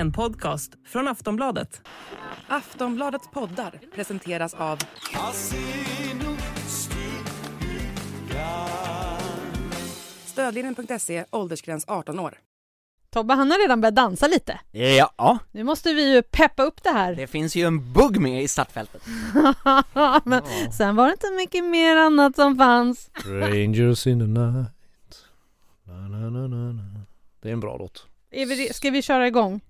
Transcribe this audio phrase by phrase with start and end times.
[0.00, 1.82] En podcast från Aftonbladet.
[2.48, 4.78] Aftonbladets poddar presenteras av
[10.24, 12.38] Stödlinjen.se, åldersgräns 18 år.
[13.10, 14.60] Tobbe han har redan börjat dansa lite.
[14.70, 17.14] Ja, Nu måste vi ju peppa upp det här.
[17.14, 19.02] det finns ju en bugg med i startfältet.
[20.24, 23.10] Men sen var det inte mycket mer annat som fanns.
[23.20, 24.70] Strangers in the night
[25.84, 27.00] na, na, na, na, na.
[27.42, 29.60] Det är en bra låt Är vi, ska vi köra igång?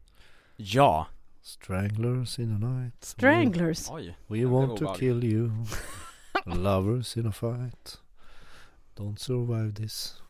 [0.63, 1.07] Ja.
[1.43, 3.91] Stranglers in the night Stranglers.
[3.91, 4.15] Oj.
[4.27, 5.51] We want to kill you
[6.47, 7.99] Lovers in a fight
[8.97, 10.21] Don't survive this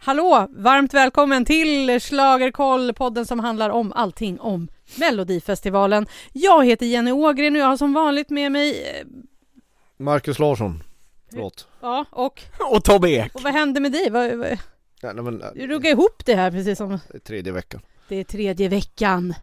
[0.00, 0.48] Hallå!
[0.50, 4.68] Varmt välkommen till Schlagerkoll, podden som handlar om allting om
[4.98, 6.06] Melodifestivalen.
[6.32, 9.06] Jag heter Jenny Ågren och jag har som vanligt med mig, eh,
[9.96, 10.82] Marcus Larsson
[11.30, 12.42] Förlåt ja, och,
[12.72, 13.34] Och Tobbe Ek.
[13.34, 14.10] och vad hände med dig?
[14.10, 14.48] Vad, vad,
[15.02, 18.16] nej, nej, men, du ruggade ihop det här precis som det är tredje veckan det
[18.16, 19.34] är tredje veckan.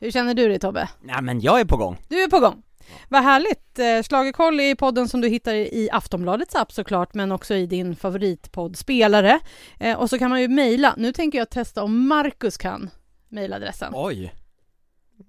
[0.00, 0.88] Hur känner du dig Tobbe?
[1.00, 1.96] Nej men jag är på gång.
[2.08, 2.62] Du är på gång.
[3.08, 3.78] Vad härligt!
[3.78, 7.96] Eh, Schlagerkoll är podden som du hittar i Aftonbladets app såklart, men också i din
[7.96, 9.40] favoritpoddspelare.
[9.80, 10.94] Eh, och så kan man ju mejla.
[10.96, 12.90] Nu tänker jag testa om Marcus kan
[13.28, 13.92] mejladressen.
[13.96, 14.32] Oj.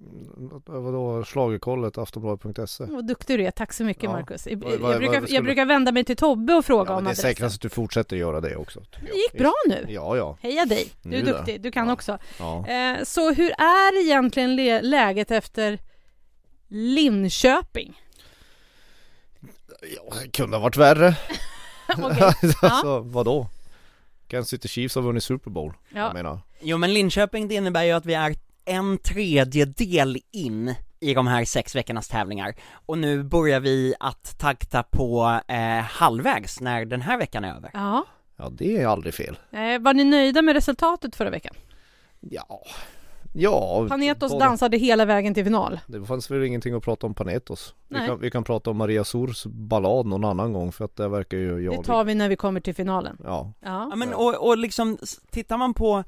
[0.02, 4.12] Mm, Vadå, schlagerkollet, aftonbladet.se Vad duktig du är, tack så mycket Ja.
[4.12, 4.48] Marcus.
[4.48, 7.08] Jag, jag, vad- brukar, jag brukar vända mig till Tobbe och fråga ja, om Det
[7.08, 7.30] är adressen.
[7.30, 9.86] säkrast att du fortsätter göra det också Det gick bra nu.
[9.90, 11.38] Ja, ja, Heja dig, du är Nu då.
[11.38, 11.94] duktig, du kan Ja.
[11.94, 12.18] också.
[12.40, 12.68] ja.
[12.68, 14.56] Eh, så hur är egentligen
[14.90, 15.80] läget efter
[16.68, 18.02] Linköping?
[19.82, 21.16] ja det kunde ha varit värre
[21.98, 22.22] Okej.
[22.62, 23.48] alltså, vadå?
[24.28, 26.00] Kansas City Chiefs har vunnit Super Bowl Ja.
[26.00, 28.36] Jag menar Jo men Linköping det innebär ju att vi är
[28.68, 34.84] en tredjedel in i de här sex veckornas tävlingar och nu börjar vi att takta
[34.84, 37.70] på eh, halvvägs när den här veckan är över.
[37.74, 38.06] Ja.
[38.38, 41.54] Ja, det är aldrig fel Eh, var ni nöjda med resultatet förra veckan?
[42.20, 42.62] Ja,
[43.34, 45.80] ja Panetos båda- dansade hela vägen till final.
[45.88, 48.08] Det fanns väl ingenting att prata om Panetos vi Nej.
[48.08, 51.38] kan, vi kan prata om Maria Sors ballad någon annan gång för att det verkar
[51.38, 53.18] ju jag Det tar vi när vi kommer till finalen.
[53.24, 53.88] Ja, Ja.
[53.90, 54.98] Ja men och, och liksom,
[55.32, 56.04] tittar man på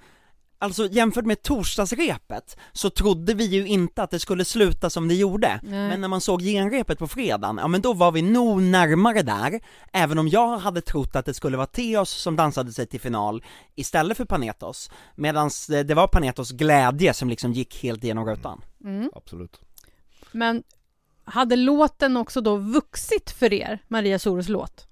[0.61, 5.15] Alltså jämfört med torsdagsrepet så trodde vi ju inte att det skulle sluta som det
[5.15, 5.59] gjorde.
[5.63, 5.89] Nej.
[5.89, 9.59] Men när man såg genrepet på fredagen, ja men då var vi nog närmare där,
[9.93, 13.43] även om jag hade trott att det skulle vara Theos som dansade sig till final
[13.75, 18.61] istället för Panetos, medan det var Panetos glädje som liksom gick helt igenom rutan.
[18.83, 19.09] Mm.
[19.15, 19.61] absolut
[20.31, 20.63] Men
[21.23, 24.87] hade låten också då vuxit för er, Maria Soros låt?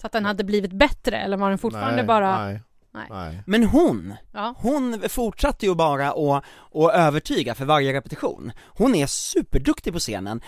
[0.00, 2.44] Så att den hade blivit bättre eller var den fortfarande nej, bara...
[2.44, 2.60] Nej,
[2.94, 3.06] Nej.
[3.10, 3.42] nej.
[3.46, 4.54] Men hon, Ja.
[4.58, 6.44] hon fortsatte ju bara att,
[6.74, 8.52] att övertyga för varje repetition.
[8.66, 10.40] Hon är superduktig på scenen.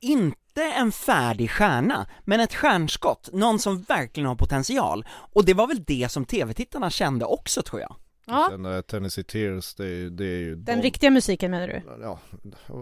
[0.00, 5.06] Inte en färdig stjärna, men ett stjärnskott, någon som verkligen har potential.
[5.10, 7.96] Och det var väl det som tv-tittarna kände också tror jag.
[8.28, 8.48] Ja.
[8.50, 11.82] Sen uh, Tennessee Tears, det, är- det är ju Den de, riktiga musiken menar du?
[12.02, 12.18] Ja,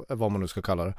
[0.08, 0.94] vad man nu ska kalla det.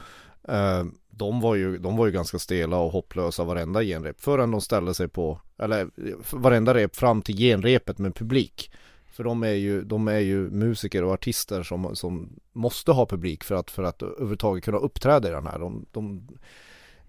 [0.50, 4.62] Eh, de, var ju, de var ju ganska stela och hopplösa varenda genrep Förrän de
[4.62, 5.88] ställde sig på Eller eh,
[6.32, 8.72] varenda rep fram till genrepet med publik.
[9.12, 13.44] För de är ju, de är ju musiker och artister som, som måste ha publik
[13.44, 15.60] för att, för att överhuvudtaget kunna uppträda i den här.
[15.60, 16.28] De, de,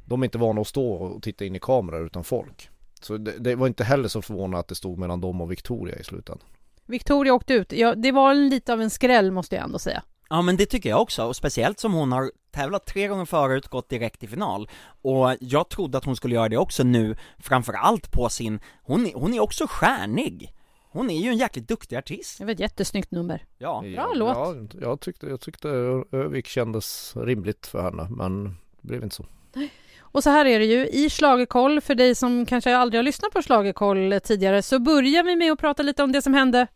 [0.05, 2.69] de är inte vana att stå och titta in i kameror utan folk.
[3.01, 5.97] Så det, det var inte heller så förvånande att det stod mellan dem och Victoria
[5.99, 6.47] i slutändan
[6.89, 7.73] Victoria åkte ut.
[7.73, 10.03] Ja, det var lite av en skräll måste jag ändå säga.
[10.31, 13.69] Ja men det tycker jag också, och speciellt som hon har tävlat tre gånger förut,
[13.69, 14.69] gått direkt till final.
[15.03, 19.15] Och jag trodde att hon skulle göra det också nu, framförallt på sin, hon är,
[19.15, 20.55] hon är också stjärnig.
[20.91, 22.39] Hon är ju en jäkligt duktig artist.
[22.39, 23.45] Det var ett jättesnyggt nummer.
[23.59, 23.85] Ja.
[23.95, 24.37] Bra låt.
[24.37, 25.69] Ja, jag tyckte, jag tyckte
[26.13, 28.45] Övik kändes rimligt för henne men
[28.81, 29.27] det blev inte så.
[30.01, 33.33] Och så här är det ju, i Schlagerkoll, för dig som kanske aldrig har lyssnat
[33.33, 36.67] på Schlagerkoll tidigare, så börjar vi med att prata lite om det som hände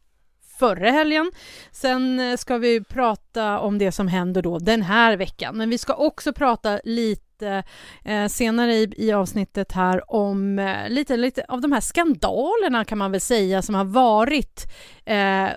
[0.63, 1.33] förra helgen.
[1.73, 5.57] Sen eh, ska vi prata om det som händer då den här veckan.
[5.57, 7.63] Men vi ska också prata lite
[8.05, 12.99] eh, senare i, i avsnittet här om eh, lite, lite av de här skandalerna kan
[12.99, 14.73] man väl säga som har varit
[15.05, 15.49] eh,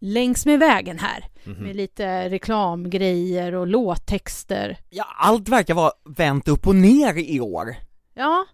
[0.00, 1.24] längs med vägen här.
[1.44, 1.62] Mhm.
[1.64, 4.78] Med lite reklamgrejer och låttexter.
[4.90, 7.74] ja, allt verkar vara vänt upp och ner i år.
[8.14, 8.46] Ja,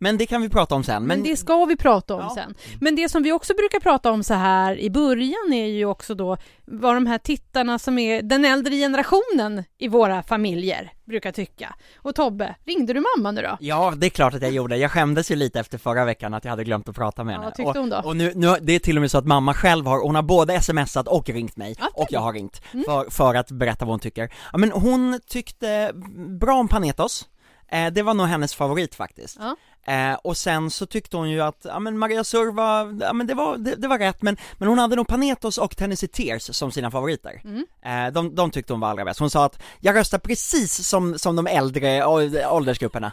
[0.00, 1.06] Men det kan vi prata om sen.
[1.06, 2.30] Men, det ska vi prata om Ja.
[2.34, 2.54] sen.
[2.80, 6.14] Men det som vi också brukar prata om så här i början är ju också
[6.14, 6.36] då
[6.66, 11.74] vad de här tittarna som är den äldre generationen i våra familjer brukar tycka.
[11.96, 13.56] Och Tobbe, ringde du mamma nu då?
[13.60, 14.76] Ja, det är klart att jag gjorde.
[14.76, 17.36] Jag skämdes ju lite efter förra veckan att jag hade glömt att prata med Ja,
[17.36, 17.44] henne.
[17.46, 17.96] vad tyckte och, hon då?
[18.04, 20.22] Och nu, nu, det är till och med så att mamma själv har, hon har
[20.22, 22.84] både smsat och ringt mig, Ja, och jag har ringt, Mm.
[22.84, 24.32] för, för att berätta vad hon tycker.
[24.52, 25.92] Ja men hon tyckte
[26.40, 27.28] bra om Panetos,
[27.68, 29.38] Eh, det var nog hennes favorit faktiskt.
[29.40, 29.56] Ja.
[29.92, 33.26] Eh, och sen så tyckte hon ju att, ja men Maria Sur var, ja men
[33.26, 36.56] det var, det, det var rätt men, men hon hade nog Panetos och Tennessee Tears
[36.56, 37.42] som sina favoriter.
[37.44, 37.66] Mm.
[37.82, 39.20] Eh, de, de tyckte hon var allra bäst.
[39.20, 42.06] Hon sa att, jag röstar precis som, som de äldre
[42.46, 43.12] åldersgrupperna.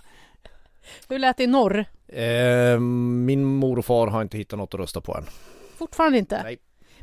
[1.10, 1.86] Hur lät det i norr?
[2.08, 5.26] Eh, min mor och far har inte hittat något att rösta på än.
[5.78, 6.44] Fortfarande inte?
[6.44, 6.58] Nej.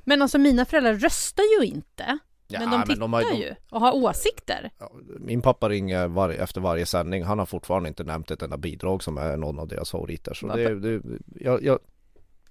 [0.05, 2.19] Men alltså mina föräldrar röstar ju inte.
[2.61, 4.71] Men de tittar har- de- ju och har åsikter.
[4.79, 4.91] Ja,
[5.21, 7.25] min pappa ringer var, efter varje sändning.
[7.25, 10.35] Han har fortfarande inte nämnt ett enda bidrag som är någon av deras favoriter.
[10.35, 10.75] Så Varför?
[10.75, 11.79] det, det, jag, jag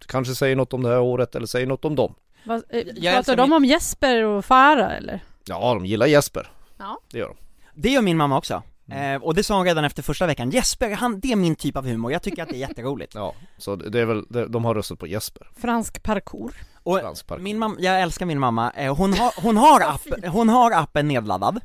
[0.07, 2.13] kanske säger något om det här året eller säger något om dem.
[2.45, 5.19] Vad, eh, Jag pratar de min- om Jesper och Farah eller?
[5.45, 6.47] Ja, de gillar Jesper.
[6.77, 6.99] Ja.
[7.11, 7.35] Det gör de.
[7.81, 8.63] Det gör min mamma också.
[8.91, 11.77] Eh, och det sa hon redan efter första veckan, Jesper, han, det är min typ
[11.77, 13.15] av humor, jag tycker att det är jätteroligt.
[13.15, 15.47] Ja, så det är väl, det- de har röstat på Jesper.
[15.61, 16.53] Fransk parkour.
[16.83, 16.99] Och
[17.39, 21.07] min mamma, jag älskar min mamma, eh, hon har, hon har app, hon har appen
[21.07, 21.61] nedladdad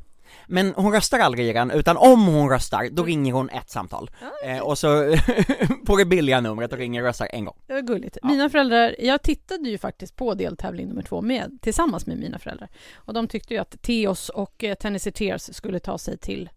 [0.47, 4.11] men hon röstar aldrig i den, utan om hon röstar, då ringer hon ett samtal.
[4.43, 5.15] Eh, och så
[5.85, 7.57] på det billiga numret och ringer och röstar en gång.
[7.67, 8.17] Det var gulligt.
[8.23, 12.69] Mina föräldrar, jag tittade ju faktiskt på deltävling nummer två med, tillsammans med mina föräldrar.
[12.95, 16.49] Och de tyckte ju att Teos och eh, Tennessee Tears skulle ta sig till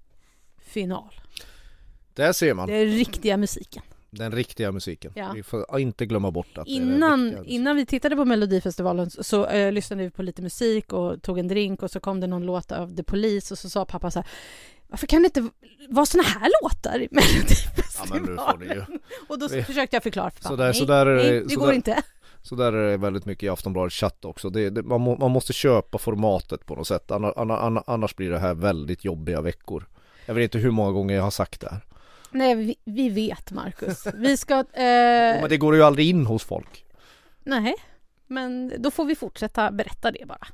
[0.59, 1.21] final.
[2.15, 3.83] Där ser man Det är riktiga musiken.
[4.11, 5.13] Den riktiga musiken.
[5.15, 5.33] Ja.
[5.35, 7.45] Vi får inte glömma bort att det Innan, musiken.
[7.47, 11.39] innan vi tittade på Melodifestivalen så, så eh, lyssnade vi på lite musik och tog
[11.39, 14.11] en drink och så kom det någon låt av The Police och så sa pappa
[14.11, 14.29] så här
[14.89, 15.49] varför kan det inte
[15.89, 18.23] vara såna här låtar i Ja Melodifestivalen?
[18.25, 18.83] men får det ju.
[19.29, 20.49] Och då Vi- försökte jag förklara för pappa.
[20.49, 22.03] Så där- nej, så där är det- nej, det så går inte.
[22.43, 24.51] Så där är det väldigt mycket i Aftonbladets chatt också.
[24.51, 27.11] Det, det, man, må, man måste köpa formatet på något sätt.
[27.11, 29.87] Annars, annars, annars blir det här väldigt jobbiga veckor.
[30.27, 31.81] Jag vet inte hur många gånger jag har sagt det här.
[32.33, 34.07] Nej, vi, vi vet Marcus.
[34.15, 34.55] Vi ska...
[34.55, 34.65] Eh,
[35.41, 36.85] Men det går ju aldrig in hos folk.
[37.45, 37.75] Nej,
[38.27, 40.47] men då får vi fortsätta berätta det bara.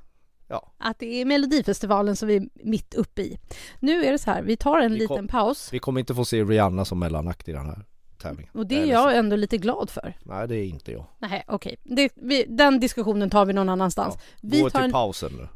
[0.49, 0.73] Ja.
[0.78, 3.38] Att det är Melodifestivalen som vi är mitt uppe i.
[3.81, 5.69] Nu är det så här, vi tar en Vi liten kom- paus.
[5.73, 7.84] Vi kommer inte få se Rihanna som mellanakt i den här
[8.23, 8.50] tävlingen.
[8.55, 9.17] Och det är jag så.
[9.19, 10.14] ändå lite glad för.
[10.23, 11.06] Nej det är inte jag.
[11.19, 11.76] Nej, okej.
[11.84, 14.14] Det- vi- Den diskussionen tar vi någon annanstans.
[14.17, 14.20] Ja.
[14.43, 15.49] Vi Gå tar till en, pausen nu.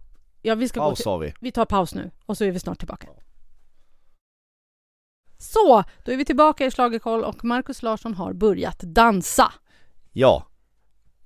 [0.43, 1.35] ja, vi ska gå Paus till, sa vi.
[1.41, 3.09] vi tar paus nu och så är vi snart tillbaka.
[5.41, 9.53] Så, då är vi tillbaka i Schlagerkoll och Markus Larsson har börjat dansa.
[10.13, 10.47] Ja.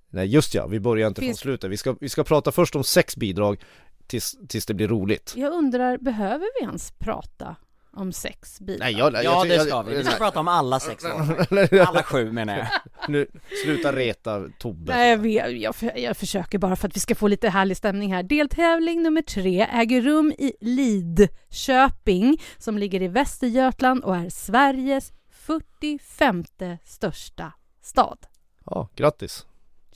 [0.08, 1.70] Nej just ja, vi börjar inte Finns- från slutet.
[1.70, 3.62] Vi ska, vi ska prata först om sex bidrag
[4.06, 5.32] tills, tills det blir roligt.
[5.36, 7.56] Jag undrar, behöver vi ens prata
[7.96, 8.86] om sex bilar?
[8.86, 11.78] Nej, jag, Ja jag, det jag- ska vi, vi ska prata om alla sex låtar.
[11.86, 12.66] Alla sju menar jag.
[13.08, 13.26] Nu,
[13.64, 14.94] sluta reta Tobbe.
[14.94, 18.14] Nej, jag, vet, jag, jag försöker bara för att vi ska få lite härlig stämning
[18.14, 18.22] här.
[18.22, 26.44] Deltävling nummer tre äger rum i Lidköping som ligger i Västergötland och är Sveriges 45
[26.84, 27.52] största
[27.82, 28.18] stad.
[28.66, 29.46] Ja, grattis.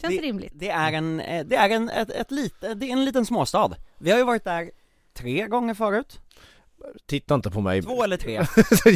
[0.01, 0.53] Känns det rimligt?
[0.55, 3.71] Det är en, eh, det är en, ett, ett lit, det är en liten småstad.
[3.99, 4.71] Vi har ju varit där
[5.15, 6.21] tre gånger förut,
[7.07, 7.83] Titta inte på mig.
[7.83, 8.35] två eller tre.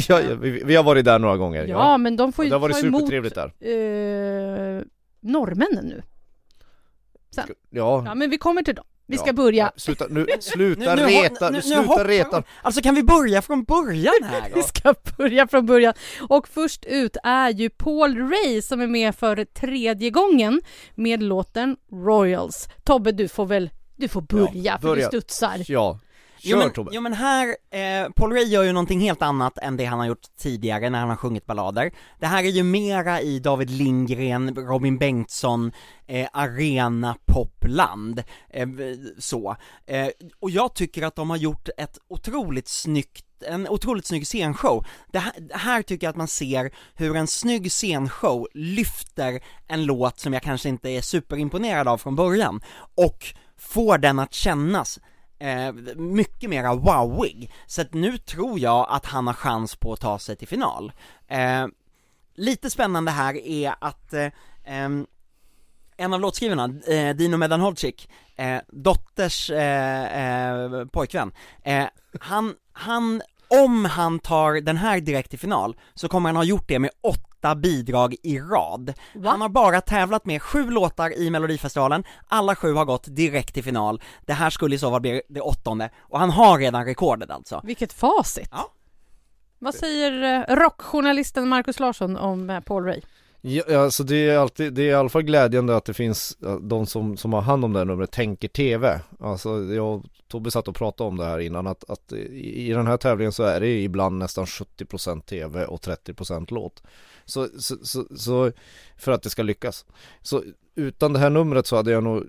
[0.09, 1.65] ja, ja, vi, vi har varit där några gånger.
[1.65, 3.45] Ja, men de får ju det har varit ta emot supertrevligt där.
[4.79, 4.81] eh,
[5.21, 6.01] norrmännen nu.
[7.69, 8.85] Ja, Ja, men vi kommer till dem.
[9.07, 9.33] Vi ska Ja.
[9.33, 9.71] börja.
[9.75, 12.43] Sluta, nu, sluta Nu- nu- reta, nu- nu, nu sluta hoppar reta.
[12.61, 14.55] Alltså kan vi börja från början här då?
[14.55, 15.93] Vi ska börja från början.
[16.29, 20.61] Och först ut är ju Paul Ray som är med för tredje gången
[20.95, 22.69] med låten Royals.
[22.83, 25.07] Tobbe, du får väl du får börja, Ja, för du börja.
[25.07, 25.61] studsar.
[25.67, 25.99] Ja,
[26.43, 26.91] Jo men, Tobbe.
[26.93, 30.05] jo men här, eh, Paul Ray gör ju någonting helt annat än det han har
[30.05, 31.91] gjort tidigare när han har sjungit ballader.
[32.19, 35.71] Det här är ju mera i David Lindgren, Robin Bengtsson,
[36.07, 38.67] eh, arena popland, eh,
[39.19, 39.55] så.
[39.85, 40.07] Eh,
[40.39, 44.85] och jag tycker att de har gjort ett otroligt snyggt en otroligt snygg scenshow.
[45.11, 49.85] Det här, det här tycker jag att man ser hur en snygg scenshow lyfter en
[49.85, 52.61] låt som jag kanske inte är superimponerad av från början,
[52.95, 53.25] och
[53.57, 54.99] får den att kännas
[55.43, 57.51] eh, mycket mera wowig.
[57.65, 60.91] Så att nu tror jag att han har chans på att ta sig till final.
[61.27, 61.67] Eh,
[62.35, 64.29] lite spännande här är att eh,
[65.97, 71.31] en av låtskrivarna, eh, Dino Medanholcic, eh, dotters eh, eh, pojkvän,
[71.63, 71.85] eh,
[72.19, 73.21] han, han,
[73.53, 76.89] om han tar den här direkt till final, så kommer han ha gjort det med
[77.01, 78.93] åtta bidrag i rad.
[79.15, 79.29] Va?
[79.29, 83.63] Han har bara tävlat med sju låtar i Melodifestivalen, alla sju har gått direkt till
[83.63, 84.01] final.
[84.25, 87.61] Det här skulle i så fall bli det åttonde, och han har redan rekordet alltså.
[87.63, 88.49] Vilket facit!
[88.51, 88.71] Ja.
[89.59, 93.01] Vad säger eh, rockjournalisten Markus Larsson om eh, Paul Ray?
[93.45, 96.85] Ja, alltså det är alltid, det är i alla fall glädjande att det finns de
[96.85, 98.99] som, som har hand om det här numret tänker TV.
[99.19, 102.73] Alltså jag och Tobbe satt och pratade om det här innan att, att i, i
[102.73, 106.83] den här tävlingen så är det ibland nästan 70% TV och 30% låt.
[107.25, 108.51] Så, så, så, så
[108.97, 109.85] för att det ska lyckas.
[110.21, 110.43] Så
[110.75, 112.23] utan det här numret så hade jag nog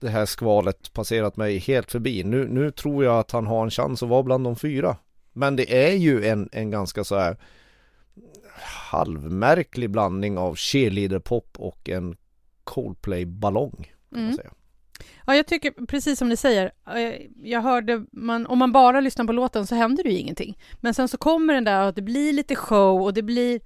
[0.00, 2.24] det här skvalet passerat mig helt förbi.
[2.24, 4.96] Nu, nu tror jag att han har en chans att vara bland de fyra.
[5.32, 7.36] Men det är ju en, en ganska så här
[8.62, 12.16] halvmärklig blandning av cheerleader-pop och en
[12.64, 13.92] Coldplay-ballong.
[14.14, 14.36] Mm.
[15.26, 16.72] Ja, jag tycker precis som ni säger.
[16.96, 20.58] eh, Jag hörde, man, om man bara lyssnar på låten så händer det ju ingenting.
[20.80, 23.60] Men sen så kommer den där att det blir lite show och det blir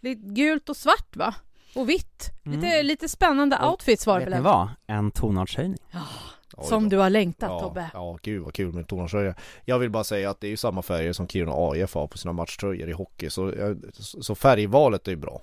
[0.00, 1.34] lite gult och svart va?
[1.74, 2.30] Och vitt.
[2.44, 2.86] Lite, Mm.
[2.86, 4.50] lite spännande outfits var det Vet väl ni ändå?
[4.50, 4.68] vad?
[4.96, 5.78] En tonartshöjning.
[5.92, 6.00] Oj
[6.58, 7.90] Som du har längtat ja, Tobbe.
[7.94, 9.34] Ja, gud vad kul med tonartröja.
[9.64, 12.18] Jag vill bara säga att det är ju samma färger som Kiruna AIF har på
[12.18, 13.30] sina matchtröjor i hockey.
[13.30, 13.54] Så,
[13.98, 15.42] så färgvalet är ju bra.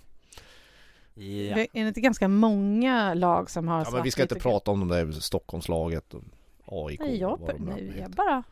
[1.13, 1.55] Ja.
[1.55, 4.71] Det är det inte ganska många lag som har Ja, men vi ska inte prata
[4.71, 6.23] om de där Stockholmslaget och
[6.65, 6.99] AIK.
[6.99, 8.43] Nej, jag, nu jag bara...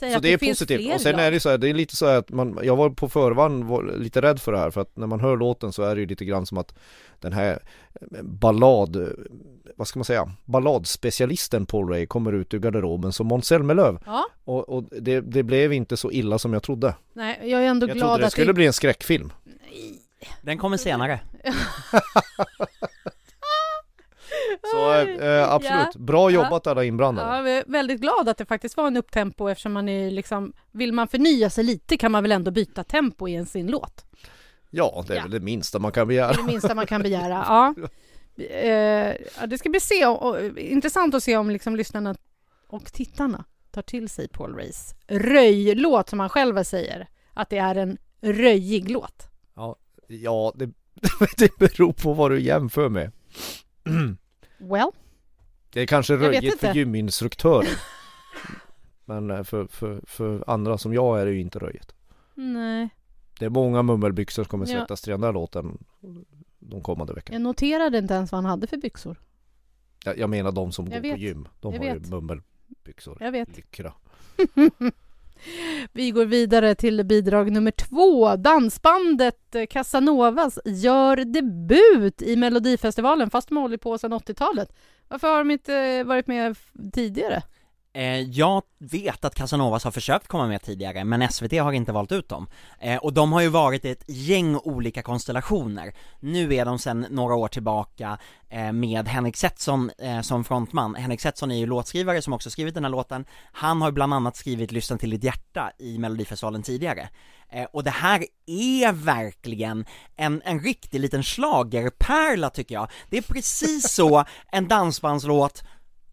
[0.00, 0.94] Ja, så att det det är positivt.
[0.94, 2.90] Och sen är det så här, det är lite så här att man, jag var
[2.90, 5.82] på förvand var lite rädd för det här för att när man hör låten så
[5.82, 6.74] är det ju lite grann som att
[7.20, 7.62] den här
[7.94, 9.08] eh, ballad, eh,
[9.76, 13.98] vad ska man säga, balladspecialisten Paul Ray kommer ut ur garderoben som Måns Zelmerlöw.
[14.06, 16.94] Ja, Och, och det, det blev inte så illa som jag trodde.
[17.12, 19.32] nej, jag är ändå Jag glad trodde det att skulle bli en skräckfilm.
[20.42, 21.20] Den kommer senare.
[24.62, 24.92] Så
[25.24, 27.28] eh, absolut, bra jobbat alla inblandade.
[27.28, 30.52] Ja, jag är väldigt glad att det faktiskt var en upptempo eftersom man är liksom,
[30.70, 34.04] vill man förnya sig lite kan man väl ändå byta tempo i en sin låt.
[34.70, 35.22] Ja, det är Ja.
[35.22, 36.32] väl det minsta man kan Det är begära.
[36.46, 37.44] det minsta man kan begära.
[37.48, 37.74] Ja.
[38.50, 42.14] Eh, ja, det ska bli se, och, intressant att se om liksom lyssnarna
[42.68, 47.74] och tittarna tar till sig Paul Rays röjlåt som han själv säger att det är
[47.74, 49.28] en röjig låt.
[50.08, 50.66] Ja, det,
[51.36, 53.12] det beror på vad du jämför med.
[54.62, 54.90] Well,
[55.72, 56.78] Det är kanske röjigt för inte.
[56.78, 57.68] gyminstruktörer.
[59.04, 61.94] Men eh, för, för, för andra som jag är det ju inte röjigt.
[62.34, 62.88] nej.
[63.38, 64.78] Det är många mummelbyxor som kommer Ja.
[64.78, 65.84] svettas till den där låten
[66.58, 67.34] de kommande veckorna.
[67.34, 69.16] Jag noterade inte ens vad han hade för byxor.
[70.04, 71.12] Jag, jag menar de som Jag går vet.
[71.12, 71.48] på gym.
[71.60, 72.06] De Jag har vet.
[72.06, 73.16] ju mummelbyxor.
[73.20, 73.56] Jag vet.
[73.56, 73.92] Lyckra.
[75.92, 78.36] Vi går vidare till bidrag nummer två.
[78.36, 84.68] Dansbandet Casanovas gör debut i Melodifestivalen fast de har hållit på sedan 80-talet.
[85.08, 86.56] Varför har de inte eh, varit med
[86.92, 87.42] tidigare?
[87.94, 92.12] Eh, jag vet att Casanovas har försökt komma med tidigare, men SVT har inte valt
[92.12, 92.46] ut dem.
[92.80, 95.94] Eh, och de har ju varit i ett gäng olika konstellationer.
[96.20, 98.18] Nu är de sedan några år tillbaka
[98.48, 99.90] eh, med Henrik Setson
[100.22, 100.94] som frontman.
[100.94, 103.24] Henrik Setson är ju låtskrivare som också skrivit den här låten.
[103.52, 107.08] Han har bland annat skrivit Lyssna till ditt hjärta i Melodifestivalen tidigare.
[107.72, 109.84] Och det här är verkligen
[110.16, 112.90] en, en riktig liten schlagerpärla tycker jag.
[113.10, 115.62] Det är precis så en dansbandslåt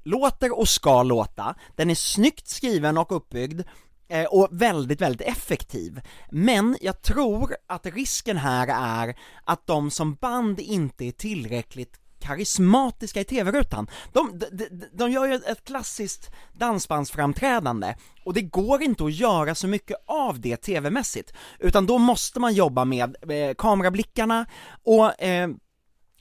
[0.10, 3.62] låter och ska låta, den är snyggt skriven och uppbyggd
[4.10, 6.01] eh, och väldigt, väldigt effektiv.
[6.32, 13.22] Men jag tror att risken här är att de som band inte är tillräckligt karismatiska
[13.22, 13.88] i tv-rutan.
[14.13, 19.68] De, de, de, gör ju ett klassiskt dansbandsframträdande och det går inte att göra så
[19.68, 24.46] mycket av det tv-mässigt, utan då måste man jobba med eh, kamerablickarna
[24.84, 25.50] och eh,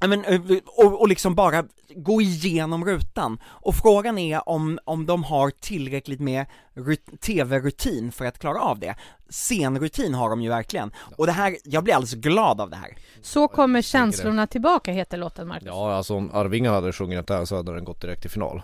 [0.01, 1.65] men, eh, och, och liksom bara
[1.97, 3.39] gå igenom rutan.
[3.45, 8.79] Och frågan är om, om de har tillräckligt med rut- tv-rutin för att klara av
[8.79, 8.95] det.
[9.31, 10.91] Scenrutin har de ju verkligen.
[11.17, 12.97] Och det här, jag blir alldeles glad av det här.
[13.23, 15.67] Så kommer känslorna tillbaka heter låten Marcus.
[15.67, 18.63] Ja, alltså om Arvingarna hade sjungit det här så hade den gått direkt till final.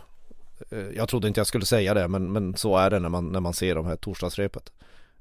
[0.70, 3.26] Eh, Jag trodde inte jag skulle säga det, men, men så är det när man,
[3.32, 4.72] när man ser de här torsdagsrepet.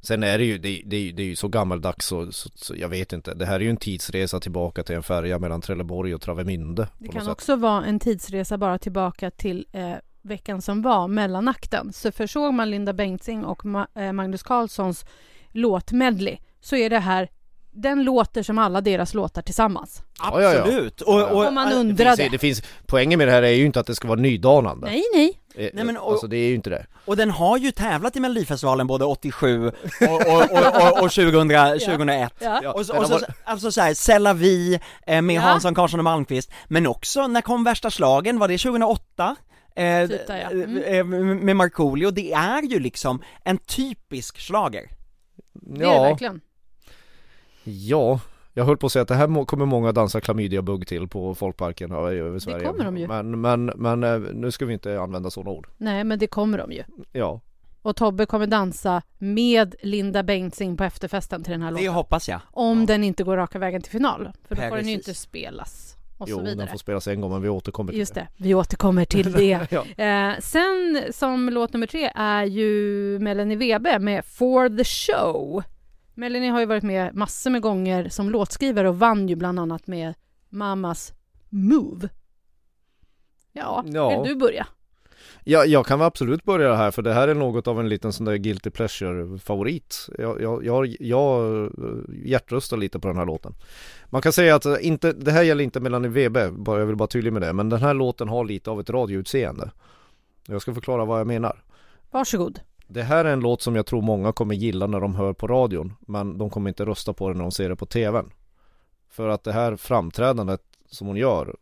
[0.03, 2.49] Sen är det ju, det, det, är ju- det är ju så gammaldags så, så,
[2.55, 3.33] så jag vet inte.
[3.33, 6.87] Det här är ju en tidsresa tillbaka till en färja mellan Trelleborg och Travemünde.
[6.99, 9.91] Det kan också vara en tidsresa bara tillbaka till eh,
[10.21, 11.93] veckan som var, mellanakten.
[11.93, 15.05] Så försåg man Linda Bengtzing och Ma- eh, Magnus Carlssons
[15.51, 17.29] låtmedley så är det här
[17.75, 20.01] den låter som alla deras låtar tillsammans.
[20.19, 20.59] Ja, ja, ja.
[20.61, 21.01] Absolut!
[21.01, 23.65] Och, och, Om man eh, Det finns, det finns, poängen med det här är ju
[23.65, 24.85] inte att det ska vara nydanande.
[24.87, 25.39] Nej, nej.
[25.55, 26.85] Eh, Nej, men och- Alltså det är ju inte det.
[27.05, 31.79] och den har ju tävlat i Melodifestivalen både 87 och, och, och, och, och 2000,
[31.79, 32.33] 2001.
[32.39, 32.59] Ja.
[32.63, 35.41] Ja, Och så, och så, varit- alltså såhär, Sella Vi eh, med Ja.
[35.41, 38.39] Hansson, Karlsson och Malmqvist, men också, när kom värsta slagen?
[38.39, 39.35] Var det 2008?
[39.75, 40.07] Eh, ja.
[40.27, 44.89] eh, eh, med Markoolio, det är ju liksom en typisk slager.
[45.53, 46.41] Det är det verkligen.
[47.63, 48.19] Ja,
[48.53, 51.35] jag höll på att säga att det här må- kommer många dansa klamydia-bugg till på
[51.35, 52.65] folkparken ja, över Sverige.
[52.67, 53.07] kommer de ju.
[53.07, 55.67] Men, men, men eh, nu ska vi inte använda sådana ord.
[55.77, 56.83] Nej, men det kommer de ju.
[57.11, 57.41] Ja,
[57.81, 61.93] Och Tobbe kommer dansa med Linda Bengtzing på efterfesten till den här Det låten.
[61.93, 62.39] hoppas jag.
[62.51, 62.85] Om Ja.
[62.85, 64.29] den inte går raka vägen till final.
[64.47, 65.95] För då får den ju inte spelas.
[66.17, 66.67] Och jo så den vidare.
[66.69, 69.67] får spelas en gång men vi återkommer till Just det, vi återkommer till det.
[69.97, 70.03] ja.
[70.05, 72.69] Eh, sen som låt nummer tre är ju
[73.19, 75.63] Melanie Webe med For the Show.
[76.13, 79.87] Melanie har ju varit med massor med gånger som låtskrivare och vann ju bland annat
[79.87, 80.13] med
[80.49, 81.13] Mamas
[81.49, 82.09] Move.
[83.51, 84.21] Ja, Ja.
[84.21, 84.67] vill du börja?
[85.43, 88.25] Ja, jag kan absolut börja här för det här är något av en liten sån
[88.25, 90.09] där guilty pleasure favorit.
[90.17, 91.69] Jag, jag, jag, jag eh,
[92.25, 93.53] hjärtröstar lite på den här låten.
[94.09, 96.95] Man kan säga att eh, inte, det här gäller inte Melanie Webe, bara, jag vill
[96.95, 99.71] bara tydlig med det, men den här låten har lite av ett radioutseende.
[100.47, 101.63] Jag ska förklara vad jag menar.
[102.11, 102.59] Varsågod.
[102.93, 105.47] Det här är en låt som jag tror många kommer gilla när de hör på
[105.47, 108.31] radion, men de kommer inte rösta på den när de ser det på TVn.
[109.09, 111.55] För att det här framträdandet som hon gör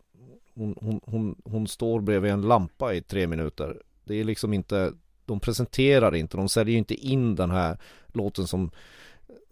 [0.55, 3.81] hon, hon, hon, hon står bredvid en lampa i tre minuter.
[4.03, 4.93] Det är liksom inte,
[5.25, 8.71] de presenterar inte, de säljer ju inte in den här låten som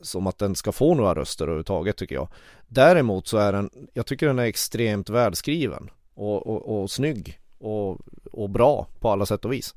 [0.01, 2.27] som att den ska få några röster överhuvudtaget tycker jag.
[2.67, 7.99] Däremot så är den, jag tycker den är extremt välskriven och, och, och snygg och,
[8.31, 9.75] och bra på alla sätt och vis.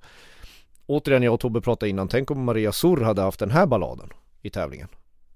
[0.93, 4.09] Återigen, jag och Tobbe pratade innan, tänk om Maria Sur hade haft den här balladen
[4.43, 4.89] i tävlingen.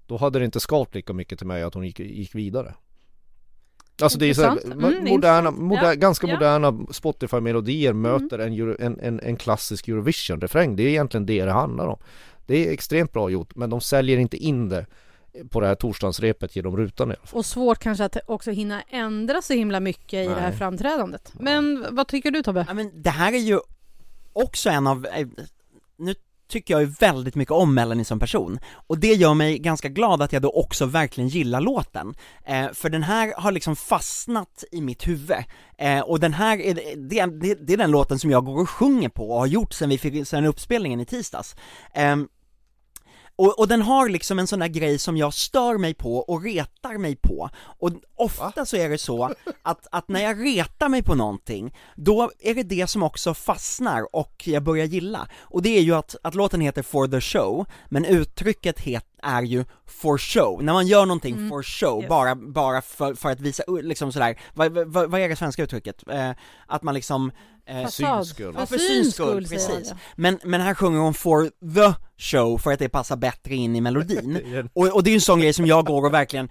[0.05, 2.73] Då hade det inte skalt lika mycket till mig att hon gick, gick vidare.
[4.01, 4.57] Alltså det är så här.
[4.65, 6.33] Mm, moderna, moder, Ja, ganska ja.
[6.33, 10.75] moderna Spotify-melodier möter en, Euro, en, en, en klassisk Eurovision-refräng.
[10.75, 11.99] Det är egentligen det det handlar om.
[12.45, 14.85] Det är extremt bra gjort, men de säljer inte in det
[15.49, 17.37] på det här torsdagsrepet genom rutan i alla fall.
[17.37, 20.57] Och svårt kanske att också hinna ändra så himla mycket i det här Nej.
[20.57, 21.33] framträdandet.
[21.39, 22.65] Men vad tycker du Tobbe?
[22.67, 23.59] Ja men det här är ju
[24.43, 25.27] också en av, eh,
[25.97, 26.15] nu
[26.49, 30.21] tycker jag ju väldigt mycket om Melanie som person, och det gör mig ganska glad
[30.21, 32.13] att jag då också verkligen gillar låten,
[32.45, 35.37] eh, för den här har liksom fastnat i mitt huvud,
[35.77, 38.69] eh, och den här är, det, det, det är den låten som jag går och
[38.69, 41.55] sjunger på och har gjort sen vi fick, sen uppspelningen i tisdags.
[41.93, 42.15] Eh,
[43.37, 46.43] och, och den har liksom en sån där grej som jag stör mig på och
[46.43, 47.49] retar mig på.
[47.79, 49.23] Och ofta så är det så
[49.63, 54.15] att, att när jag retar mig på någonting, då är det det som också fastnar
[54.15, 55.27] och jag börjar gilla.
[55.39, 59.41] Och det är ju att, att låten heter For the show, men uttrycket het, är
[59.41, 60.63] ju for show.
[60.63, 62.09] När man gör någonting for show, Yes.
[62.09, 66.03] bara, bara för, för att visa, liksom sådär, vad, vad, vad är det svenska uttrycket?
[66.09, 66.31] Eh,
[66.67, 67.31] att man liksom
[67.67, 67.91] eh, Fasad.
[67.93, 68.55] syns skull.
[68.57, 69.93] Ja, för syns skull, precis.
[70.15, 73.81] Men, men här sjunger hon for the show för att det passar bättre in i
[73.81, 74.69] melodin.
[74.73, 76.49] Och, och det är ju en sån grej som jag går och verkligen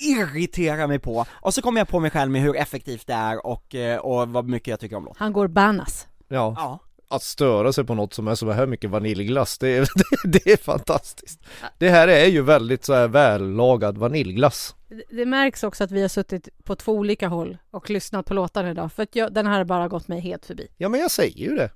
[0.00, 3.46] irriterar mig på, och så kommer jag på mig själv med hur effektivt det är
[3.46, 5.16] och, eh, och vad mycket jag tycker om låten.
[5.18, 6.06] Han går banas.
[6.28, 6.78] Ja, Ja.
[7.10, 9.80] Att störa sig på något som är så här mycket vaniljglass, det är,
[10.24, 11.40] det, det är fantastiskt.
[11.78, 14.74] Det här är ju väldigt så här vällagad vaniljglass.
[14.88, 18.34] Det- Det märks också att vi har suttit på två olika håll och lyssnat på
[18.34, 20.68] låtarna idag, för att jag, den här har bara gått mig helt förbi.
[20.76, 21.70] Ja men jag säger ju det.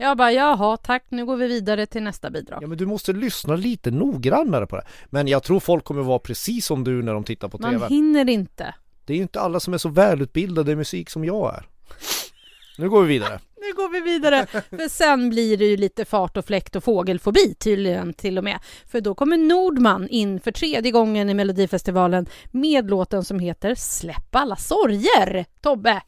[0.00, 2.62] Jag bara, jaha, tack, nu går vi vidare till nästa bidrag.
[2.62, 4.84] Ja men du måste lyssna lite noggrannare på det.
[5.06, 7.86] Men jag tror folk kommer vara precis som du när de tittar på Man TV.
[7.88, 8.74] hinner inte.
[9.04, 11.66] Det är ju inte alla som är så välutbildade i musik som jag är.
[12.78, 13.38] Nu går vi vidare.
[13.68, 17.54] Nu går vi vidare, för sen blir det ju lite fart och fläkt och fågelfobi
[17.54, 18.58] tydligen till och med.
[18.86, 24.34] För då kommer Nordman in för tredje gången i Melodifestivalen med låten som heter Släpp
[24.34, 25.44] alla sorger.
[25.60, 26.02] Tobbe!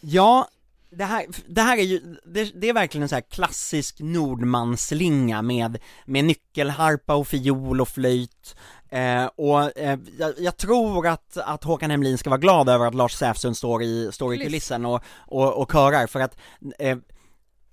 [0.00, 0.48] Ja,
[0.90, 5.42] det här, det här är ju, det, det är verkligen en sån här klassisk Nordmanslinga
[5.42, 8.56] med, med nyckelharpa och fiol och flöjt,
[8.90, 12.94] eh, och eh, jag, jag tror att, att Håkan Hemlin ska vara glad över att
[12.94, 14.46] Lars Säfsund står i, står i Kuliss.
[14.46, 16.36] kulissen och, och, och körar, för att
[16.78, 16.98] eh,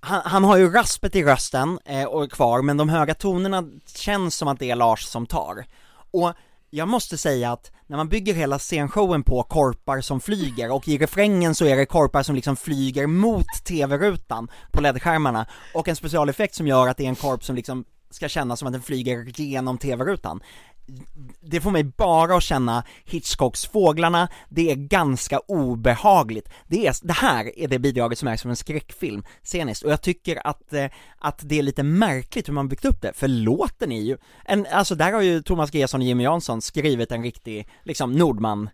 [0.00, 3.64] han, han har ju raspet i rösten eh, och är kvar, men de höga tonerna
[3.86, 5.64] känns som att det är Lars som tar.
[6.10, 6.32] Och
[6.70, 10.98] jag måste säga att när man bygger hela scenshowen på korpar som flyger och i
[10.98, 16.54] refrängen så är det korpar som liksom flyger mot tv-rutan på LED-skärmarna och en specialeffekt
[16.54, 19.40] som gör att det är en korp som liksom ska kännas som att den flyger
[19.40, 20.42] genom tv-rutan.
[21.40, 26.48] Det får mig bara att känna Hitchcocks Fåglarna, det är ganska obehagligt.
[26.66, 30.02] Det, är, det här är det bidraget som är som en skräckfilm sceniskt, och jag
[30.02, 30.86] tycker att, eh,
[31.18, 34.66] att det är lite märkligt hur man byggt upp det, för låten är ju, en,
[34.66, 38.70] alltså där har ju Thomas Gesson och Jimmy Jansson skrivit en riktig, liksom Nordman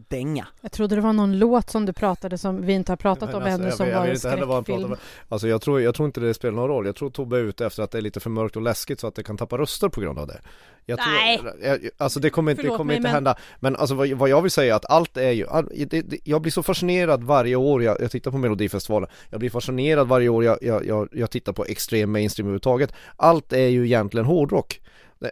[0.00, 0.46] Nordman-dänga.
[0.60, 3.42] Jag trodde det var någon låt som du pratade som vi inte har pratat om
[3.42, 4.84] alltså, ännu som vet- var en skräckfilm.
[4.84, 4.96] om.
[5.28, 6.86] Alltså jag tror, jag tror inte det spelar någon roll.
[6.86, 9.06] Jag tror Tobbe är ute efter att det är lite för mörkt och läskigt så
[9.06, 10.40] att det kan tappa röster på grund av det.
[10.86, 11.40] Jag tror, Nej.
[11.62, 13.36] Jag, alltså det kommer inte, det kommer mig, inte men- hända.
[13.60, 16.18] Men alltså vad, vad jag vill säga är att allt är ju, all, det, det,
[16.24, 19.08] jag blir så fascinerad varje år jag, jag tittar på Melodifestivalen.
[19.30, 22.92] Jag blir fascinerad varje år jag, jag, jag, jag tittar på extrem mainstream överhuvudtaget.
[23.16, 24.80] Allt är ju egentligen hårdrock.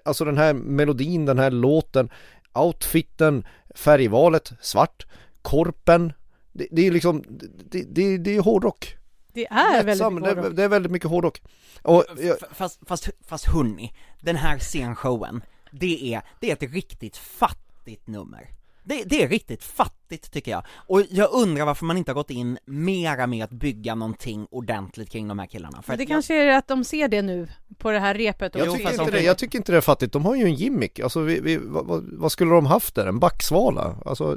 [0.05, 2.11] Alltså den här melodin, den här låten,
[2.55, 5.07] outfiten, färgvalet, svart,
[5.43, 6.13] korpen.
[6.53, 8.97] Det, det är liksom, det, det, det är hårdrock.
[9.33, 10.57] Det är väldigt Lättsam, mycket det, hårdrock.
[10.57, 11.43] det är väldigt mycket hårdrock.
[11.83, 17.17] Och jag, Fast, fast, fast hörni, den här scenshowen, det är, det är ett riktigt
[17.17, 18.51] fattigt nummer.
[18.89, 22.31] Det, det är riktigt fattigt tycker jag, och jag undrar varför man inte har gått
[22.31, 25.83] in mera med att bygga någonting ordentligt kring de här killarna.
[25.83, 27.49] För det att kanske är att de ser det nu
[27.79, 28.55] på det här repet.
[28.55, 30.45] Och jag, tycker inte de- det, jag tycker inte det är fattigt, de har ju
[30.45, 30.99] en gimmick.
[31.01, 33.07] Alltså vi, vi, vad, vad- skulle de haft där?
[33.07, 33.97] En backsvala?
[34.05, 34.37] Alltså,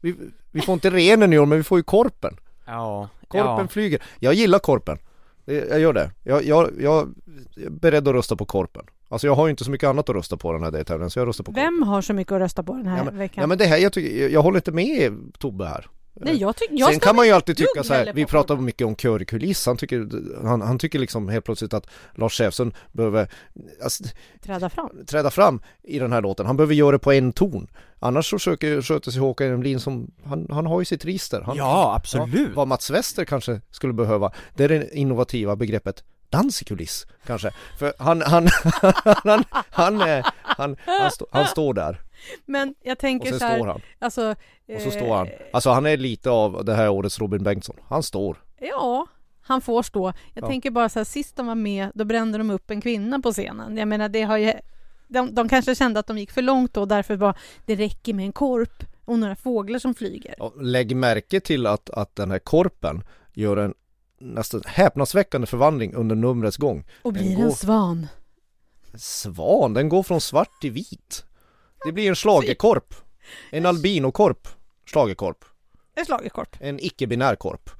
[0.00, 0.14] vi,
[0.50, 2.36] vi får inte renen i år men vi får ju korpen.
[2.66, 3.68] Ja, Korpen ja.
[3.68, 4.02] flyger.
[4.18, 4.98] Jag gillar korpen.
[5.46, 6.10] Det, jag gör det.
[6.22, 7.14] Jag, jag, jag
[7.56, 8.84] är beredd att rösta på Korpen.
[9.08, 11.18] Alltså jag har ju inte så mycket annat att rösta på den här deltävlingen så
[11.18, 11.64] jag röstar på Korpen.
[11.64, 13.42] Vem har så mycket att rösta på den här Ja men, veckan?
[13.42, 15.86] ja men det här, jag, tycker, jag, jag håller inte med Tobbe här.
[16.20, 16.74] Nej, jag tycker...
[16.78, 19.76] Jag Sen kan man ju alltid tycka så här, vi pratar mycket om körkuliss, han
[19.76, 20.08] tycker,
[20.46, 23.28] han, han tycker liksom helt plötsligt att Lars Säfsund behöver
[23.82, 24.04] alltså,
[24.42, 24.90] träda fram.
[25.06, 27.68] träda fram i den här låten, han behöver göra det på en ton.
[27.98, 31.40] Annars så försöker sköter sig Håkan Emlin som, han, han har ju sitt register.
[31.40, 32.54] Han, Ja, absolut.
[32.56, 37.50] vad Mats Wester kanske skulle behöva, det är det innovativa begreppet dans i kuliss kanske.
[37.78, 38.48] För han, han,
[39.24, 40.00] han, han,
[40.42, 42.00] han, han, stå, han står där
[42.44, 43.80] Men jag tänker så här, står han.
[43.98, 44.30] alltså...
[44.74, 45.28] Och så eh, står han.
[45.52, 47.76] Alltså han är lite av det här årets Robin Bengtsson.
[47.88, 48.36] Han står.
[48.60, 49.06] Ja,
[49.42, 50.12] han får stå.
[50.34, 50.48] Jag Ja.
[50.48, 53.32] tänker bara så här, sist de var med, då brände de upp en kvinna på
[53.32, 53.76] scenen.
[53.76, 54.52] Jag menar, det har ju...
[55.08, 57.34] De, de kanske kände att de gick för långt då, därför bara,
[57.66, 60.34] det räcker med en korp och några fåglar som flyger.
[60.62, 63.74] Lägg märke till att, att den här korpen gör en
[64.18, 66.84] nästan häpnadsväckande förvandling under numrets gång.
[67.02, 68.06] Och Den blir går- en svan.
[68.94, 71.24] Svan, den går från svart till vit.
[71.84, 72.94] Det blir en schlagerkorp.
[73.50, 74.48] En albinokorp.
[74.92, 75.44] Schlagerkorp.
[75.96, 76.56] En schlagerkorp.
[76.60, 77.70] En icke-binär korp.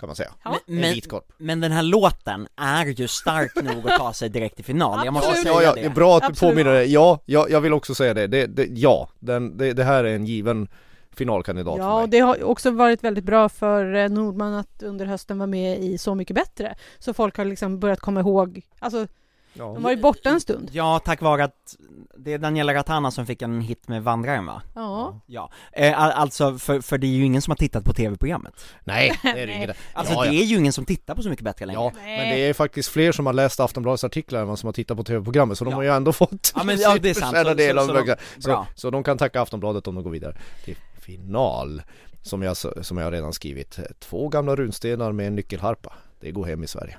[0.00, 0.32] Kan man säga.
[0.44, 0.58] Ja.
[0.66, 1.32] En Men, vit korp.
[1.38, 5.12] men den här låten är ju stark nog att ta sig direkt till final, jag
[5.14, 5.46] måste Absolut.
[5.48, 5.86] säga Ja, ja, det det.
[5.86, 6.52] är bra att du Absolut.
[6.54, 6.84] påminner det.
[6.84, 8.26] Ja, ja, jag vill också säga det.
[8.26, 10.68] det, det ja, den, det, det här är en given
[11.16, 12.08] finalkandidat Ja, för och mig.
[12.08, 15.98] det har också varit väldigt bra för eh, Nordman att under hösten vara med i
[15.98, 16.74] Så mycket bättre.
[16.98, 19.06] Så folk har liksom börjat komma ihåg, alltså
[19.52, 19.64] Ja.
[19.64, 20.68] de var ju borta en stund.
[20.72, 21.76] Ja, tack vare att
[22.18, 24.62] det är Daniela Ratana som fick en hit med Vandraren va?
[24.74, 25.20] Ja.
[25.26, 28.54] Ja, eh, al- alltså för, för det är ju ingen som har tittat på tv-programmet
[28.84, 29.74] Nej, det är det inte.
[29.92, 30.42] Alltså ja, det ja.
[30.42, 32.16] är ju ingen som tittar på Så mycket bättre längre Ja, Nej.
[32.18, 34.96] men det är faktiskt fler som har läst Aftonbladets artiklar än vad som har tittat
[34.96, 35.76] på tv-programmet så de Ja.
[35.76, 37.36] har ju ändå fått Ja, men- ja, det är sant.
[37.46, 38.66] Så- del så- av så de- så, bra.
[38.74, 40.76] så de kan tacka Aftonbladet om de går vidare till
[41.16, 41.82] final
[42.22, 43.78] som jag, som jag redan skrivit.
[43.98, 45.92] Två gamla runstenar med en nyckelharpa.
[46.20, 46.98] Det går hem i Sverige.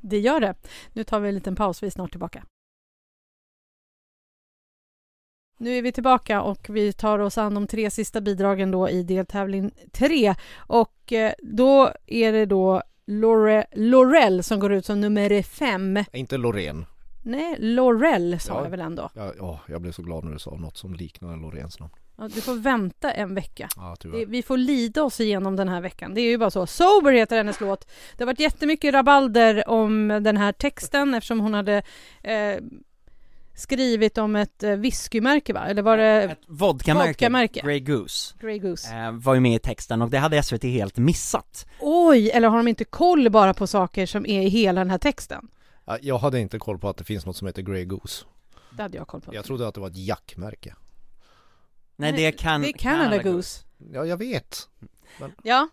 [0.00, 0.54] Det gör det.
[0.92, 2.44] Nu tar vi en liten paus, vi är snart tillbaka.
[5.58, 9.02] Nu är vi tillbaka och vi tar oss an de tre sista bidragen då i
[9.02, 10.34] deltävling tre.
[10.56, 16.04] Och eh, då är det då Lore, Laurel som går ut som nummer fem.
[16.12, 16.86] Inte Loreen.
[17.22, 18.62] Nej, Laurel sa Ja.
[18.62, 19.10] jag väl ändå.
[19.14, 21.92] Ja, ja, jag blev så glad när du sa något som liknade Loreens namn.
[22.20, 23.68] Ja, du får vänta en vecka.
[23.76, 26.14] Ja, Det, vi får lida oss igenom den här veckan.
[26.14, 26.66] Det är ju bara så.
[26.66, 27.88] Sober heter hennes låt.
[28.16, 31.82] Det har varit jättemycket rabalder om den här texten eftersom hon hade
[32.22, 32.56] eh,
[33.54, 35.66] skrivit om ett eh, whiskymärke va?
[35.66, 37.60] Eller var det Ett vodkamärke, Vodkamärke.
[37.60, 38.94] Grey Goose, Grey Goose?
[38.96, 42.56] eh, var ju med i texten och det hade SVT helt missat Oj, eller har
[42.56, 45.48] de inte koll bara på saker som är i hela den här texten?
[45.84, 48.24] Ja, jag hade inte koll på att det finns något som heter Grey Goose.
[48.76, 49.34] Det hade jag koll på.
[49.34, 50.74] Jag trodde att det var ett jackmärke.
[52.00, 53.64] Nej det kan Det är Canada, Goose.
[53.92, 54.68] Ja, jag vet.
[55.42, 55.68] Ja,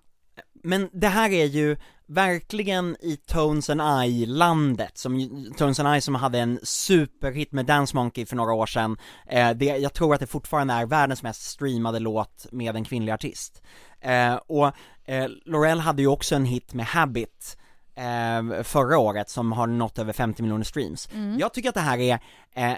[0.64, 6.16] Men det här är ju verkligen i Tones and I-landet, som Tones and I som
[6.16, 10.20] hade en superhit med Dance Monkey för några år sedan eh, det, Jag tror att
[10.20, 13.62] det fortfarande är världens mest streamade låt med en kvinnlig artist
[14.02, 14.72] eh, Och
[15.06, 17.58] eh, Laurel hade ju också en hit med Habit
[17.96, 21.40] eh, förra året som har nått över 50 miljoner streams Mm.
[21.40, 22.20] Jag tycker att det här är
[22.54, 22.78] eh,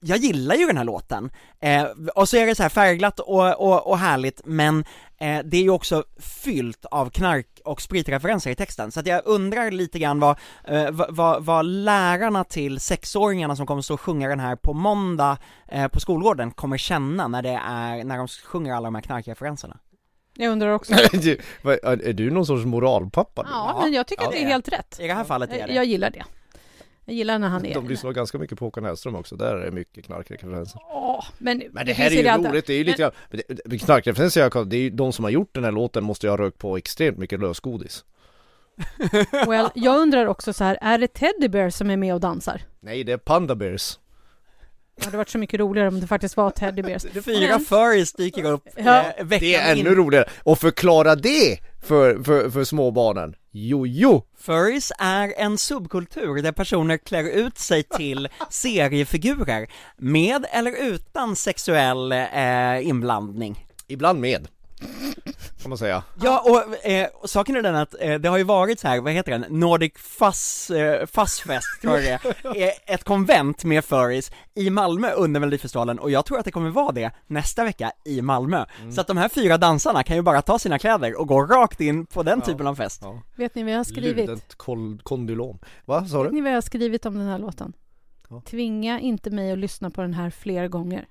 [0.00, 3.60] jag gillar ju den här låten, eh, och så är det så här färgglatt och,
[3.60, 4.84] och, och härligt men
[5.18, 9.22] eh, det är ju också fyllt av knark och spritreferenser i texten, så att jag
[9.24, 14.00] undrar lite grann vad, eh, vad, vad, vad lärarna till sexåringarna som kommer stå och
[14.00, 18.28] sjunga den här på måndag eh, på skolgården kommer känna när det är, när de
[18.28, 19.78] sjunger alla de här knarkreferenserna.
[20.36, 20.92] jag undrar också.
[21.64, 23.46] Är du någon sorts moralpappa?
[23.50, 25.00] Ja, men jag tycker Ja, att det det är är helt rätt.
[25.00, 25.74] I det här fallet är det.
[25.74, 26.24] Jag gillar det.
[27.04, 27.74] Jag gillar när han är...
[27.74, 30.80] De lyssnar ganska mycket på Håkan Hellström också, där är det mycket knarkreferenser.
[30.90, 33.60] Åh, men, Men det här är ju alltid- roligt, det är ju lite men det-
[33.64, 36.26] det- knarkreferenser jag kan, det är ju de som har gjort den här låten måste
[36.26, 38.04] ju ha rökt på extremt mycket lösgodis.
[39.46, 42.62] Well, jag undrar också så här, är det Teddy Bear som är med och dansar?
[42.80, 43.98] Nej, det är Panda Bears.
[44.96, 47.02] Det hade varit så mycket roligare om det faktiskt var Teddy Bears.
[47.24, 49.04] Fyra Men- furries dyker upp Ja.
[49.16, 49.86] eh, veckan Det är in.
[49.86, 53.34] ännu roligare, och förklara det för, för, för småbarnen.
[53.50, 61.36] Jo, Furries är en subkultur där personer klär ut sig till seriefigurer med eller utan
[61.36, 63.66] sexuell eh, inblandning.
[63.86, 64.48] ibland med.
[65.62, 66.02] Kan man säga.
[66.22, 69.12] Ja, och, eh, saken är den att eh, det har ju varit så här, vad
[69.12, 72.10] heter den, Nordic Fuzz, eh, Fuzzfest tror jag det
[72.60, 76.50] är, eh, ett konvent med furries i Malmö under Melodifestivalen och jag tror att det
[76.50, 78.64] kommer vara det nästa vecka i Malmö.
[78.94, 81.80] Så att de här fyra dansarna kan ju bara ta sina kläder och gå rakt
[81.80, 82.46] in på den Ja.
[82.46, 83.00] typen av fest.
[83.04, 83.22] Ja.
[83.36, 84.16] Vet ni vad jag har skrivit?
[84.28, 85.58] Ludet kol- kondylom.
[85.84, 86.34] Va, sa Vet du?
[86.34, 87.72] ni vad jag har skrivit om den här låten?
[88.28, 88.42] Ja.
[88.46, 91.06] Tvinga inte mig att lyssna på den här fler gånger.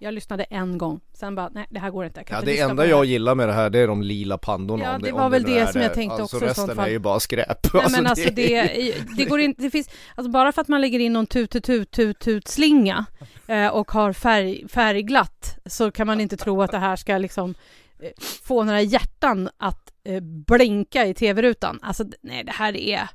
[0.00, 2.24] Jag lyssnade en gång, sen bara, nej det här går inte.
[2.28, 4.98] Jag Ja det enda jag gillar med det här det är de lila pandorna Ja,
[4.98, 6.86] det om var väl det är som jag tänkte alltså, också i sånt resten fall.
[6.86, 8.70] är ju bara skräp Nej men alltså det,
[9.16, 11.64] det går inte, det finns, alltså bara för att man lägger in någon tut tut
[11.64, 13.04] tut tut tut slinga
[13.46, 17.54] eh, och har färg, färgglatt så kan man inte tro att det här ska liksom
[18.02, 18.10] eh,
[18.42, 21.78] få några hjärtan att eh, blinka i tv-rutan.
[21.82, 23.08] Alltså nej det här är,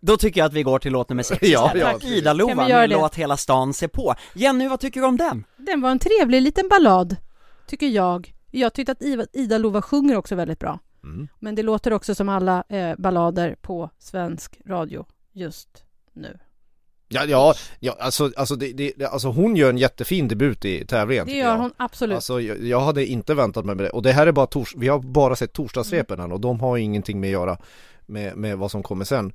[0.00, 1.82] Då tycker jag att vi går till låt nummer sex Ja, istället.
[1.86, 2.18] ja, Tack precis.
[2.18, 2.96] Ida-Lova Kan vi göra med det?
[2.96, 4.14] låt Hela stan se på.
[4.34, 5.44] Jenny, vad tycker du om den?
[5.66, 7.16] Den var en trevlig liten ballad,
[7.66, 8.34] tycker jag.
[8.50, 10.78] Jag tyckte att Iva- Ida-Lova sjunger också väldigt bra.
[11.04, 11.28] mm.
[11.38, 16.38] Men det låter också som alla eh, ballader på svensk radio just nu.
[17.12, 21.26] Ja, ja, ja alltså, alltså, det, det, alltså hon gör en jättefin debut i tävlingen
[21.26, 21.56] Det gör jag.
[21.58, 22.14] hon absolut.
[22.14, 24.74] Alltså jag, jag hade inte väntat mig med det och det här är bara tors,
[24.76, 27.58] vi har bara sett torsdagsrepen än och de har ingenting med att göra
[28.10, 29.32] med, med vad som kommer sen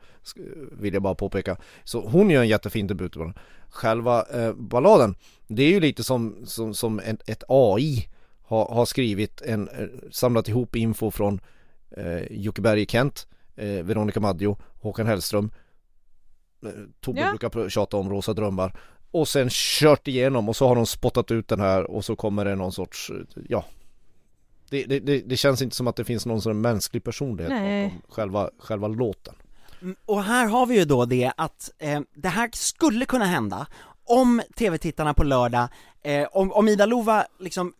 [0.71, 3.15] Vill jag bara påpeka Så hon gör en jättefin debut.
[3.69, 5.15] Själva eh, balladen
[5.47, 8.07] Det är ju lite som, som, som ett, ett AI
[8.43, 11.41] har, har skrivit en, eh, samlat ihop info från
[11.91, 15.51] eh, Jocke Berg Kent eh, Veronica Maggio, Håkan Hellström
[16.63, 16.69] eh,
[17.01, 17.29] Tobbe Ja.
[17.29, 18.77] brukar tjata om Rosa Drömmar
[19.11, 22.45] och sen kört igenom och så har de spottat ut den här och så kommer
[22.45, 23.65] det någon sorts, eh, ja
[24.75, 27.83] det, det, det, det känns inte som att det finns någon sån mänsklig personlighet Nej.
[27.87, 29.35] bakom själva, själva låten.
[29.81, 33.67] Mm, Och här har vi ju då det att eh, det här skulle kunna hända
[34.07, 35.67] om tv-tittarna på lördag,
[36.03, 37.73] eh, om, om Ida Lova liksom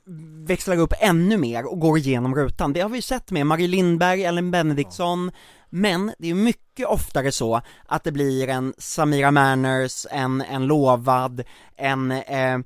[0.48, 3.68] växlar upp ännu mer och går igenom rutan, det har vi ju sett med Marie
[3.68, 5.32] Lindberg, Ellen Benediktsson,
[5.70, 10.68] men det är ju mycket oftare så att det blir en Samira Manners, en, en
[10.68, 11.44] Lovad,
[11.76, 12.58] en eh,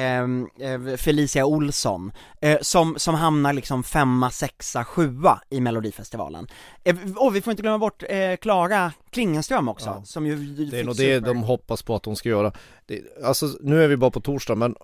[0.00, 6.46] eh, Felicia Olsson, eh, som, som hamnar liksom femma, sexa, sjua i Melodifestivalen.
[6.84, 10.02] Eh, och vi får inte glömma bort eh, Klara Klingenström också, Ja.
[10.04, 12.52] som ju Det är nog det super- de hoppas på att de ska göra
[12.86, 14.74] det, Alltså nu är vi bara på torsdag men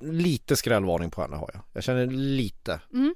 [0.00, 3.14] lite skrällvarning på henne har jag Jag känner lite Mm.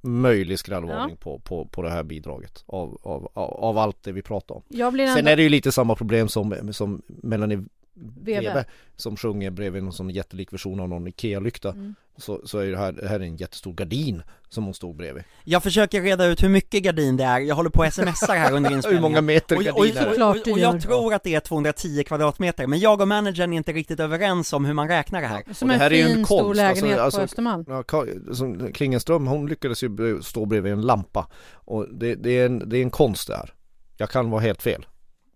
[0.00, 4.22] möjlig skrällvarning på, på, på det här bidraget av, av, av, av allt det vi
[4.22, 5.30] pratar om Sen ändå...
[5.30, 8.64] är det ju lite samma problem som, som Melanie Webe
[8.96, 11.70] som sjunger bredvid någon sån jättelik version av någon IKEA-lykta.
[11.70, 11.94] Mm.
[12.16, 15.24] så, så är det här, det här är en jättestor gardin som hon stod bredvid.
[15.44, 18.52] Jag försöker reda ut hur mycket gardin det är, jag håller på och smsar här
[18.52, 20.10] under Hur inspelningen många meter och, och, gardin är det?
[20.10, 23.52] Såklart och, du och jag tror att det är 210 kvadratmeter, men jag och managern
[23.52, 25.42] är inte riktigt överens om hur man räknar det här.
[25.52, 27.24] Som Och det en här är ju en fin stor konst, alltså- lägenhet alltså- på
[27.24, 27.64] Östermalm.
[27.68, 31.28] Ja, Klingenström hon lyckades ju stå bredvid en lampa.
[31.52, 33.54] Och det, det, är en, det är en konst det här.
[33.96, 34.86] Jag kan vara helt fel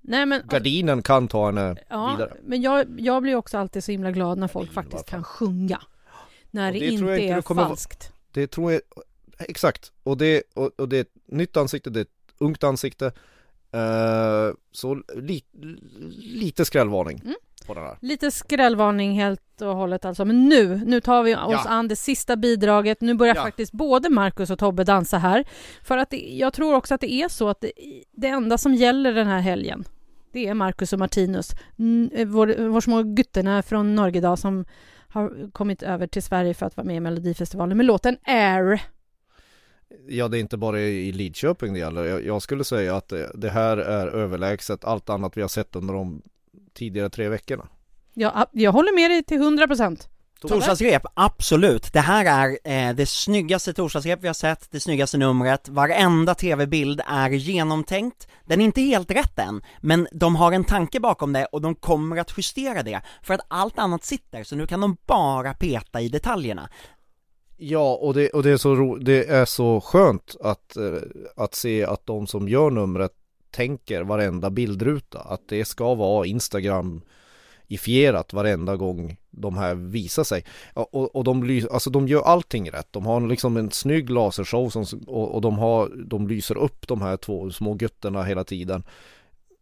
[0.09, 3.93] Nej men, Gardinen kan ta henne ja, vidare men jag, jag blir också alltid så
[3.93, 5.81] himla glad när folk faktiskt kan sjunga.
[6.51, 8.13] När det, det inte inte är kommer falskt.
[8.33, 8.81] Det tror jag
[9.39, 13.13] Exakt och det, och, och det är ett nytt ansikte, det är ett ungt ansikte
[13.73, 15.45] Eh, Så li,
[16.19, 17.35] lite skrällvarning Mm.
[18.01, 20.25] Lite skrällvarning helt och hållet alltså.
[20.25, 21.65] Men nu, nu tar vi oss Ja.
[21.69, 23.01] an det sista bidraget.
[23.01, 23.43] Nu börjar Ja.
[23.43, 25.45] faktiskt både Marcus och Tobbe dansa här.
[25.83, 27.73] För att det, jag tror också att det är så att det,
[28.13, 29.85] det enda som gäller den här helgen,
[30.33, 31.51] det är Marcus och Martinus.
[31.79, 34.65] Mm, eh, Vår, vår små gutterna från Norgedal som
[35.09, 38.83] har kommit över till Sverige för att vara med i Melodifestivalen med låten Air.
[40.09, 43.31] Ja det är inte bara i Lidköping det gäller Jag, jag skulle säga att det,
[43.35, 46.23] det här är överlägset allt annat vi har sett under de
[46.75, 47.69] tidigare tre veckorna
[48.15, 50.09] Jag, jag håller med dig till 100 procent.
[50.41, 51.93] Torsdagsrep, absolut.
[51.93, 57.01] Det här är eh, det snyggaste torsdagsrep vi har sett, det snyggaste numret, varenda tv-bild
[57.07, 58.29] är genomtänkt.
[58.45, 61.75] Den är inte helt rätt än, men de har en tanke bakom det och de
[61.75, 66.01] kommer att justera det, för att allt annat sitter, så nu kan de bara peta
[66.01, 66.69] i detaljerna.
[67.57, 71.03] Ja, och det, och det, är, så ro, det är så skönt att, eh,
[71.37, 73.13] att se att de som gör numret
[73.51, 77.03] tänker varenda bildruta, att det ska vara Instagram
[77.69, 80.45] ifierat varenda gång de här visar sig.
[80.75, 82.89] Och, och de, alltså de gör allting rätt.
[82.91, 87.03] De har liksom en snygg lasershow som, och, och de, har, de lyser upp de
[87.03, 88.83] här två små gutterna hela tiden.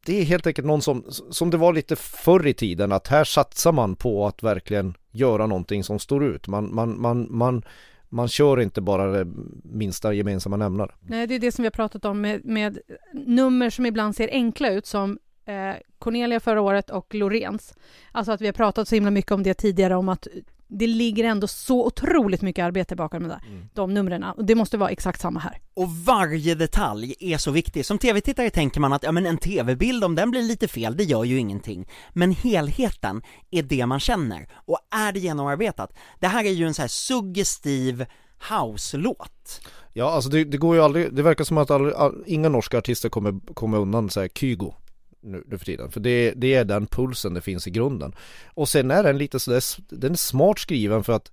[0.07, 3.25] Det är helt enkelt någon som, som det var lite förr i tiden, att här
[3.25, 6.49] satsar man på att verkligen göra någonting som står ut.
[6.49, 7.63] Man, man, man, man,
[8.09, 10.91] man kör inte bara det minsta gemensamma nämnare.
[11.01, 12.79] Nej, det är det som vi har pratat om med, med
[13.13, 17.75] nummer som ibland ser enkla ut som eh, Cornelia förra året och Lorens.
[18.13, 20.29] Alltså att vi har pratat så himla mycket om det tidigare om att
[20.69, 23.41] det ligger ändå så otroligt mycket arbete bakom de där,
[23.75, 25.61] de numren och det måste vara exakt samma här.
[25.75, 27.87] Och varje detalj är så viktig.
[27.87, 31.05] Som tv-tittare tänker man att, ja men en tv-bild, om den blir lite fel, det
[31.05, 31.89] gör ju ingenting.
[32.13, 34.49] Men helheten är det man känner.
[34.55, 35.93] Och är det genomarbetat?
[36.21, 38.07] Det här är ju en så här suggestiv
[38.51, 39.61] house-låt.
[39.93, 42.79] Ja, alltså det, det går ju aldrig, det verkar som att all, all, inga norska
[42.79, 44.75] artister kommer komma undan så här Kygo
[45.27, 45.91] nu, nu för tiden.
[45.91, 48.15] För det, det är den pulsen det finns i grunden.
[48.55, 51.33] Och sen är den lite sådär, den är smart skriven för att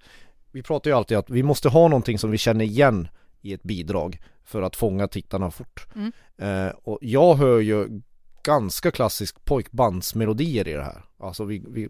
[0.52, 3.08] vi pratar ju alltid att vi måste ha någonting som vi känner igen
[3.42, 5.88] i ett bidrag för att fånga tittarna fort.
[5.96, 6.12] Mm.
[6.38, 8.02] Eh, och jag hör ju
[8.44, 11.06] ganska klassisk pojkbandsmelodier i det här.
[11.20, 11.90] Alltså vi, vi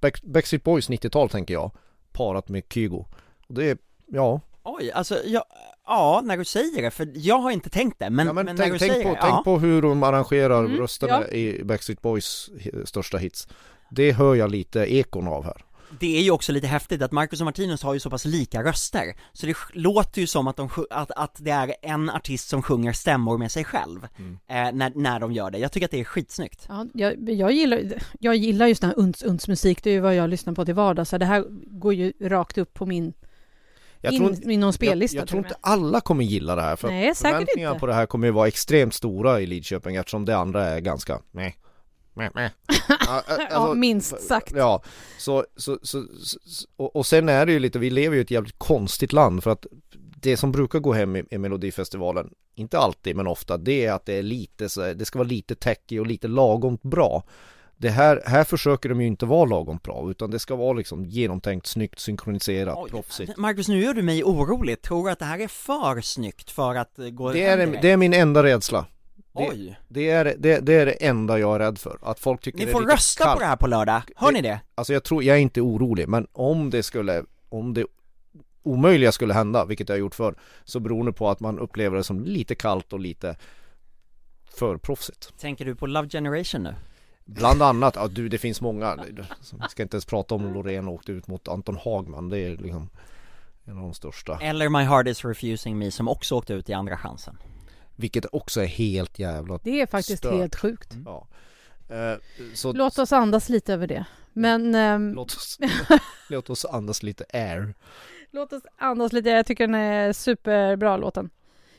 [0.00, 1.70] Back, Backstreet Boys 90-tal tänker jag,
[2.12, 3.06] parat med Kygo.
[3.48, 5.44] Och det är, ja, Oj, alltså ja,
[5.86, 8.56] ja, när du säger det, för jag har inte tänkt det, men, ja men, men
[8.56, 9.42] tänk, när du tänk, säger på, det, tänk ja.
[9.44, 11.36] på hur de arrangerar Mm, rösterna ja.
[11.36, 12.50] i Backstreet Boys
[12.84, 13.48] största hits.
[13.90, 15.64] Det hör jag lite ekon av här.
[16.00, 18.62] Det är ju också lite häftigt att Marcus och Martinus har ju så pass lika
[18.62, 22.62] röster, så det låter ju som att, de, att, att det är en artist som
[22.62, 24.32] sjunger stämmor med sig själv, Mm.
[24.48, 25.58] eh, när, när de gör det.
[25.58, 26.66] Jag tycker att det är skitsnyggt.
[26.68, 27.82] Ja, jag, jag, gillar,
[28.20, 31.10] jag gillar just den här uns-uns-musik, det är ju vad jag lyssnar på till vardags.
[31.10, 31.44] Så det här
[31.80, 33.12] går ju rakt upp på min,
[34.04, 36.62] Jag in, tror, inte, min någon spellista jag, jag tror inte alla kommer gilla det
[36.62, 37.80] här för Nej, förväntningarna inte.
[37.80, 41.20] på det här kommer ju vara extremt stora i Lidköping eftersom det andra är ganska
[41.30, 41.52] meh.
[42.14, 42.50] Meh, meh.
[42.88, 44.52] Ja, ä- Ja, alltså, minst sagt.
[44.56, 44.82] Ja,
[45.18, 46.38] så, så, så, så
[46.76, 49.42] och, och sen är det ju lite, vi lever ju i ett jävligt konstigt land
[49.44, 49.66] för att
[50.16, 54.06] det som brukar gå hem i, i Melodifestivalen, inte alltid men ofta, det är att
[54.06, 57.22] det är lite så, det ska vara lite techy och lite lagom bra.
[57.84, 61.04] Det här, här försöker de ju inte vara lagom bra utan det ska vara liksom
[61.04, 63.36] genomtänkt, snyggt, synkroniserat, Oj, proffsigt.
[63.36, 64.82] Marcus, nu gör du mig orolig.
[64.82, 67.90] Tror du att det här är för snyggt för att eh, gå Det är, det
[67.90, 68.86] är min enda rädsla.
[69.16, 69.78] det- Oj!
[69.88, 72.64] Det är det, det är det enda jag är rädd för, att folk tycker Ni
[72.64, 73.34] det är får rösta kallt.
[73.34, 74.60] på det här på lördag, hör ni det?
[74.74, 77.86] Alltså jag tror, jag är inte orolig, men om det skulle, om det
[78.62, 81.96] omöjliga skulle hända, vilket jag har gjort förr, så beror det på att man upplever
[81.96, 83.36] det som lite kallt och lite
[84.58, 85.32] för proffsigt.
[85.40, 86.74] Tänker du på Love Generation nu?
[87.24, 88.96] Bland annat, ja du det finns många,
[89.52, 92.90] vi ska inte ens prata om Loreen åkte ut mot Anton Hagman, det är liksom
[93.64, 94.38] en av de största.
[94.42, 97.38] Eller My Heart Is Refusing Me som också åkte ut i andra chansen
[97.96, 100.34] Vilket också är helt jävla, Det är faktiskt Stört.
[100.34, 100.94] helt sjukt.
[101.04, 101.26] ja.
[101.88, 102.18] Eh,
[102.54, 104.04] så Låt oss andas lite över det.
[104.32, 105.58] Men ehm, låt oss,
[106.28, 107.74] låt oss andas lite air.
[108.30, 109.28] låt oss andas lite.
[109.30, 111.30] Jag tycker den är superbra låten.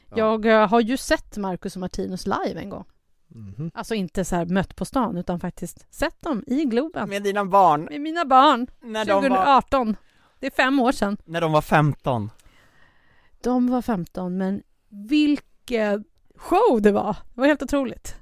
[0.09, 0.17] Ja.
[0.17, 2.85] Jag eh, har ju sett Marcus och Martinus live en gång.
[3.35, 3.71] Mhm.
[3.73, 7.09] Alltså inte så här mött på stan utan faktiskt sett dem i Globen.
[7.09, 8.67] Med dina barn, Med mina barn.
[8.81, 9.95] när de var, 2018.
[10.39, 11.17] Det är fem år sedan.
[11.25, 12.29] när de var 15
[13.41, 16.03] De var 15 men vilken
[16.35, 17.17] show det var!
[17.33, 18.15] Det var helt otroligt.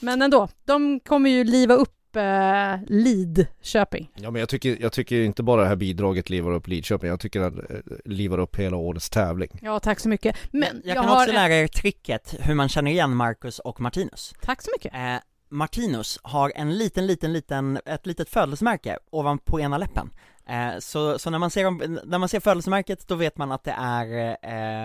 [0.00, 4.10] Men ändå, de kommer ju liva upp eh, Lidköping.
[4.14, 7.20] Ja men jag tycker, jag tycker inte bara det här bidraget livar upp Lidköping, jag
[7.20, 9.50] tycker att det livar upp hela årets tävling.
[9.62, 10.36] Ja, tack så mycket.
[10.50, 11.22] Men Jag, jag, kan har...
[11.22, 14.94] också lära er tricket hur man känner igen Marcus och Martinus Tack så mycket.
[14.94, 15.16] eh,
[15.52, 20.10] Martinus har en liten, liten, liten, ett litet födelsemärke ovanpå ena läppen
[20.48, 23.74] eh, så, så när man ser, när man ser födelsemärket då vet man att det
[23.78, 24.36] är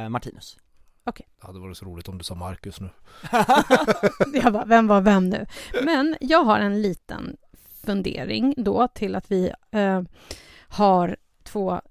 [0.04, 0.58] eh, Martinus
[1.42, 2.90] Det hade varit så roligt om du sa Marcus nu.
[4.44, 5.46] Jag bara, vem var vem nu?
[5.84, 7.38] Men jag har en liten
[7.86, 10.02] fundering då till att vi eh,
[10.68, 11.82] har två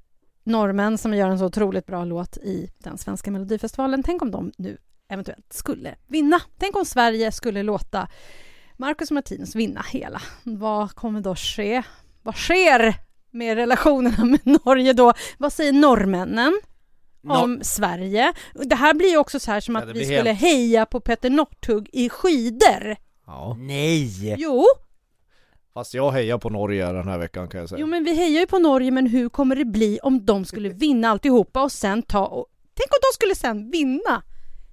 [0.45, 4.03] norrmän som gör en så otroligt bra låt i den svenska melodifestivalen.
[4.03, 6.41] Tänk om de nu eventuellt skulle vinna.
[6.59, 8.09] Tänk om Sverige skulle låta
[8.77, 10.23] Marcus och Martinus vinna hela.
[10.43, 11.83] Vad kommer då ske?
[12.23, 12.95] Vad sker
[13.31, 15.13] med relationerna med Norge då?
[15.39, 16.61] Vad säger norrmännen?
[17.31, 18.33] Om Sverige.
[18.55, 21.01] Det här blir ju också så här som Ja, att vi skulle helt- heja på
[21.01, 22.97] Petter Northug i skidor.
[23.27, 23.57] Ja.
[23.61, 24.35] Nej!
[24.39, 24.65] Jo,
[25.75, 27.81] Fast jag hejar på Norge den här veckan kan jag säga.
[27.81, 30.69] jo, men vi hejar ju på Norge, men hur kommer det bli om de skulle
[30.69, 32.47] vinna alltihopa och sen ta och...
[32.75, 34.23] Tänk om de skulle sen vinna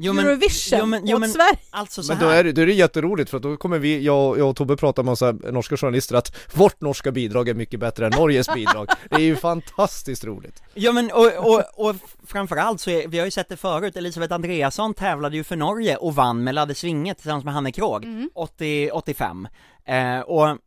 [0.03, 1.57] Jo, men- Eurovision jo, men- jo, åt men- Sverige.
[1.69, 4.01] Alltså så Men då är, det, då är det jätteroligt för att då kommer vi,
[4.03, 7.79] jag, jag och Tobbe prata med massa norska journalister att vårt norska bidrag är mycket
[7.79, 8.87] bättre än Norges bidrag.
[9.09, 10.63] Det är ju fantastiskt roligt.
[10.73, 11.95] Ja men och, och, och
[12.27, 15.95] framförallt så är, vi har ju sett det förut, Elisabeth Andreasson tävlade ju för Norge
[15.95, 18.29] och vann med Ladde Svinget tillsammans med Hanne Krogh, Mm.
[18.35, 19.47] 80, 85
[19.85, 20.57] eh, och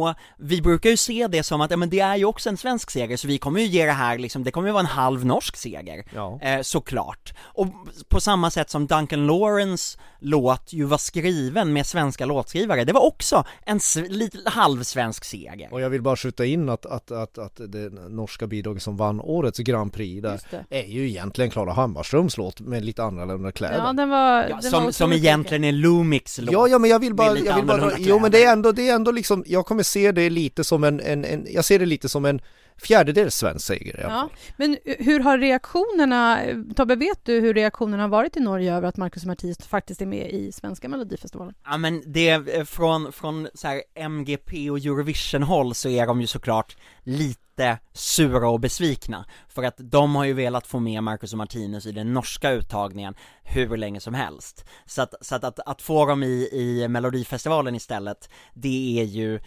[0.00, 2.56] och vi brukar ju se det som att, ja men det är ju också en
[2.56, 4.86] svensk seger, så vi kommer ju ge det här liksom, det kommer ju vara en
[4.86, 6.38] halv norsk seger Ja.
[6.42, 7.34] eh, såklart.
[7.42, 7.66] Och
[8.08, 13.06] på samma sätt som Duncan Lawrence låt ju var skriven med svenska låtskrivare, det var
[13.06, 15.68] också en lite halvsvensk seger.
[15.70, 19.20] Och jag vill bara skjuta in att, att, att, att det norska bidraget som vann
[19.20, 23.78] årets Grand Prix där är ju egentligen Klara Hammarströms låt med lite annorlunda kläder.
[23.78, 24.42] Ja, den var...
[24.42, 26.52] Ja, den som, var som egentligen är Lumix låt.
[26.52, 28.88] Ja, ja men jag vill bara, jag vill bara jo men det är ändå, det
[28.88, 31.86] är ändå liksom, jag kommer se det lite som en, en, en jag ser det
[31.86, 32.40] lite som en
[32.76, 36.40] fjärdedels svensk seger Ja, men hur har reaktionerna,
[36.76, 40.06] Tobbe vet du hur reaktionerna har varit i Norge över att Marcus Mattias faktiskt är
[40.06, 41.54] med i svenska melodifestivalen?
[41.64, 46.26] Ja men det, eh, från, från så här MGP och Eurovision-håll så är de ju
[46.26, 49.24] såklart lite sura och besvikna.
[49.48, 53.14] För att de har ju velat få med Marcus och Martinus i den norska uttagningen
[53.42, 54.64] hur länge som helst.
[54.86, 59.40] Så att, så att, att, att få dem i, i Melodifestivalen istället, det är ju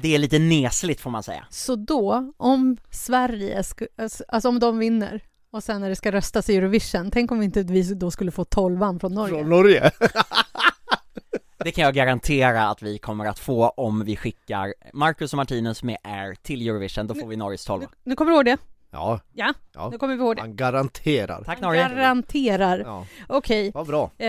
[0.00, 1.46] Det är lite nesligt får man säga.
[1.50, 3.86] Så då, om Sverige, sku,
[4.28, 7.62] alltså om de vinner och sen när det ska röstas i Eurovision, tänk om inte
[7.62, 9.38] vi då skulle få tolvan från Norge?
[9.38, 9.90] Från Norge?
[11.58, 15.82] Det kan jag garantera att vi kommer att få om vi skickar Marcus och Martinus
[15.82, 18.56] med Air till Eurovision, då får vi Norges 12 Nu, nu kommer du ihåg det?
[18.96, 19.88] Ja, Ja, ja.
[19.90, 20.42] nu kommer vi ihåg det.
[20.42, 21.42] Han garanterar.
[21.44, 21.80] Tack Norge!
[21.88, 22.78] Garanterar.
[22.78, 23.70] Ja, Okej.
[23.74, 24.04] vad bra.
[24.18, 24.26] Eh,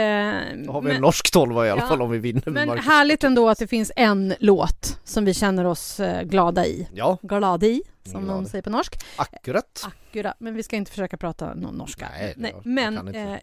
[0.66, 2.54] Då har vi en men norsk tolva i alla Ja, fall om vi vinner med
[2.54, 2.86] men Marcus.
[2.86, 6.88] härligt ändå att det finns en låt som vi känner oss eh, glada i.
[6.94, 8.42] Ja, Glada i, som Glada.
[8.42, 8.96] de säger på norsk.
[9.18, 9.86] akkurat.
[9.86, 12.08] Akkurat, men vi ska inte försöka prata någon norska.
[12.20, 13.20] Nej, det- jag men kan inte.
[13.20, 13.38] eh,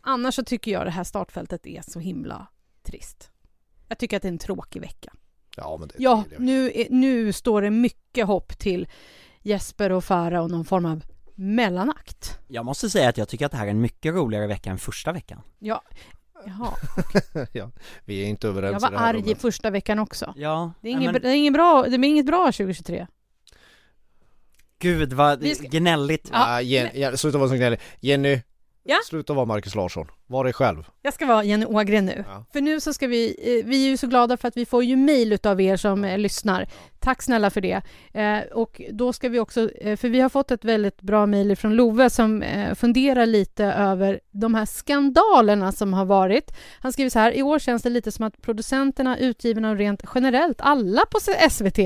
[0.00, 2.46] annars så tycker jag det här startfältet är så himla
[2.82, 3.30] trist.
[3.88, 5.12] Jag tycker att det är en tråkig vecka.
[5.56, 8.88] Ja, men det Ja, nu, är, nu står det mycket hopp till
[9.42, 11.02] Jesper och Farah och någon form av
[11.34, 12.38] mellanakt.
[12.48, 14.78] Jag måste säga att jag tycker att det här är en mycket roligare vecka än
[14.78, 15.82] första veckan Ja,
[16.46, 16.72] jaha.
[17.52, 17.70] ja,
[18.04, 19.40] vi är inte överens Jag i var det här arg i rummet.
[19.40, 20.34] första veckan också.
[20.36, 23.06] Ja, Det är, nej, ingen, men det är ingen bra, det är inget bra 2023.
[24.78, 27.80] gud vad ska- gnälligt Ja, Ja, Jen, ja, sluta vara så gnällig.
[28.00, 28.40] Jenny,
[28.84, 28.96] Ja?
[29.08, 30.06] sluta vara Marcus Larsson.
[30.26, 30.84] Var dig själv.
[31.02, 32.24] Jag ska vara Jenny Ågren nu.
[32.28, 32.44] Ja.
[32.52, 34.84] För nu så ska vi, eh, vi är ju så glada för att vi får
[34.84, 36.66] ju mejl utav er som eh, lyssnar.
[37.00, 37.82] Tack snälla för det.
[38.14, 41.74] Eh, och då ska vi också, för vi har fått ett väldigt bra mejl från
[41.74, 42.44] Love som
[42.74, 46.52] funderar lite över de här skandalerna som har varit.
[46.80, 50.02] Han skriver så här, i år känns det lite som att producenterna, utgivarna och rent
[50.14, 51.18] generellt alla på
[51.50, 51.78] SVT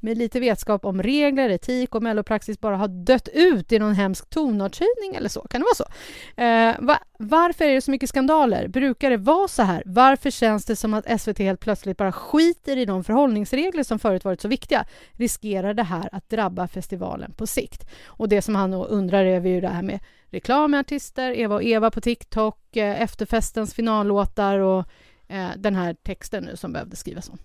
[0.00, 4.30] med lite vetskap om regler, etik och mellopraxis bara har dött ut i någon hemsk
[4.30, 5.40] tonartshöjning eller så.
[5.40, 6.86] Kan det vara så?
[6.86, 8.68] Va, varför är det så mycket skandaler?
[8.68, 9.82] Brukar det vara så här?
[9.86, 14.24] Varför känns det som att SVT helt plötsligt bara skiter i de förhållningsregler som förut
[14.24, 14.84] varit så viktiga?
[15.12, 17.90] Riskerar det här att drabba festivalen på sikt?
[18.06, 21.30] Och det som han då undrar över är ju det här med reklam med artister,
[21.30, 24.84] Eva och Eva på TikTok, eh, efterfestens finallåtar och
[25.28, 27.38] eh, den här texten nu som behövde skrivas om.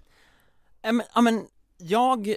[1.14, 1.48] Ja, men
[1.78, 2.36] jag,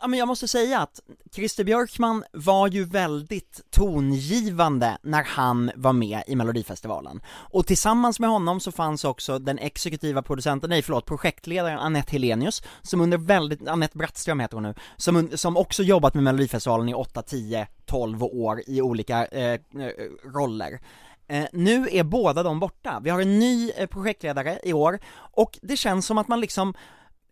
[0.00, 1.00] ja men jag måste säga att
[1.34, 7.20] Christer Björkman var ju väldigt tongivande när han var med i Melodifestivalen.
[7.28, 12.62] Och tillsammans med honom så fanns också den exekutiva producenten, nej förlåt, projektledaren Annette Helenius,
[12.82, 16.94] som under väldigt, Annette Brattström heter hon nu, som, som också jobbat med Melodifestivalen i
[16.94, 19.58] 8, 10, 12 år i olika eh, eh,
[20.34, 20.80] roller.
[21.28, 23.00] Eh, nu är båda de borta.
[23.02, 26.74] Vi har en ny eh, projektledare i år och det känns som att man liksom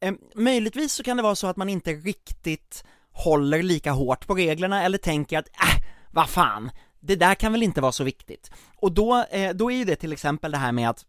[0.01, 4.35] Eh, möjligtvis så kan det vara så att man inte riktigt håller lika hårt på
[4.35, 6.71] reglerna eller tänker att äh, vad fan,
[7.01, 8.51] det där kan väl inte vara så viktigt.
[8.77, 11.05] Och då, eh, då är ju det till exempel det här med att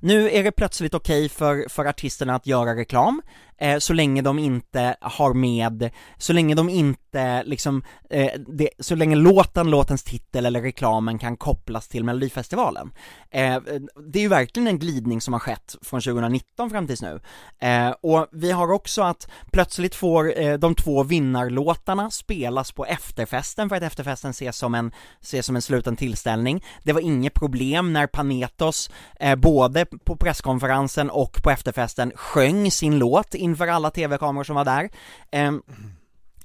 [0.00, 3.22] nu är det plötsligt okej för, för artisterna att göra reklam,
[3.58, 8.94] Eh, så länge de inte har med, så länge de inte liksom, eh, det, så
[8.94, 12.92] länge låten, låtens titel eller reklamen kan kopplas till Melodifestivalen.
[13.30, 13.58] Eh,
[14.06, 17.20] det är ju verkligen en glidning som har skett från 2019 fram tills nu.
[17.58, 23.68] Eh, och vi har också att plötsligt får eh, de två vinnarlåtarna spelas på efterfesten
[23.68, 26.64] för att efterfesten ses som en, ses som en sluten tillställning.
[26.82, 28.90] Det var inget problem när Panetos,
[29.20, 34.64] eh, både på presskonferensen och på efterfesten, sjöng sin låt inför alla tv-kameror som var
[34.64, 34.90] där.
[35.32, 35.52] Eh,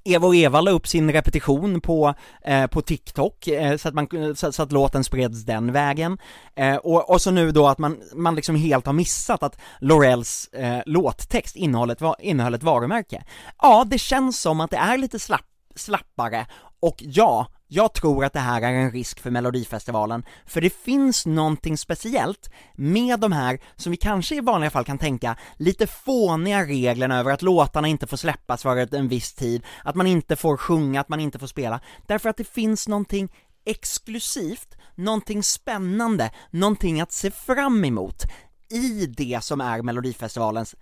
[0.04, 2.14] Eva och Eva la upp sin repetition på,
[2.46, 6.18] eh, på TikTok eh, så, att man, så, så att låten spreds den vägen.
[6.56, 10.48] Eh, och, och så nu då att man, man liksom helt har missat att Laurels
[10.48, 13.24] eh, låttext innehöll ett, innehöll ett varumärke.
[13.62, 15.46] Ja, det känns som att det är lite slapp,
[15.76, 16.46] slappare
[16.82, 21.26] och ja, jag tror att det här är en risk för Melodifestivalen, för det finns
[21.26, 26.66] någonting speciellt med de här, som vi kanske i vanliga fall kan tänka, lite fåniga
[26.66, 30.58] reglerna över att låtarna inte får släppas för en viss tid, att man inte får
[30.58, 33.32] sjunga, att man inte får spela, därför att det finns någonting
[33.66, 38.24] exklusivt, någonting spännande, någonting att se fram emot
[38.72, 40.76] i det som är Melodifestivalens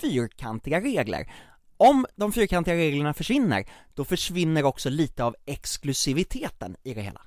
[0.00, 1.32] fyrkantiga regler.
[1.76, 3.64] Om de fyrkantiga reglerna försvinner,
[3.94, 7.20] då försvinner också lite av exklusiviteten i det hela.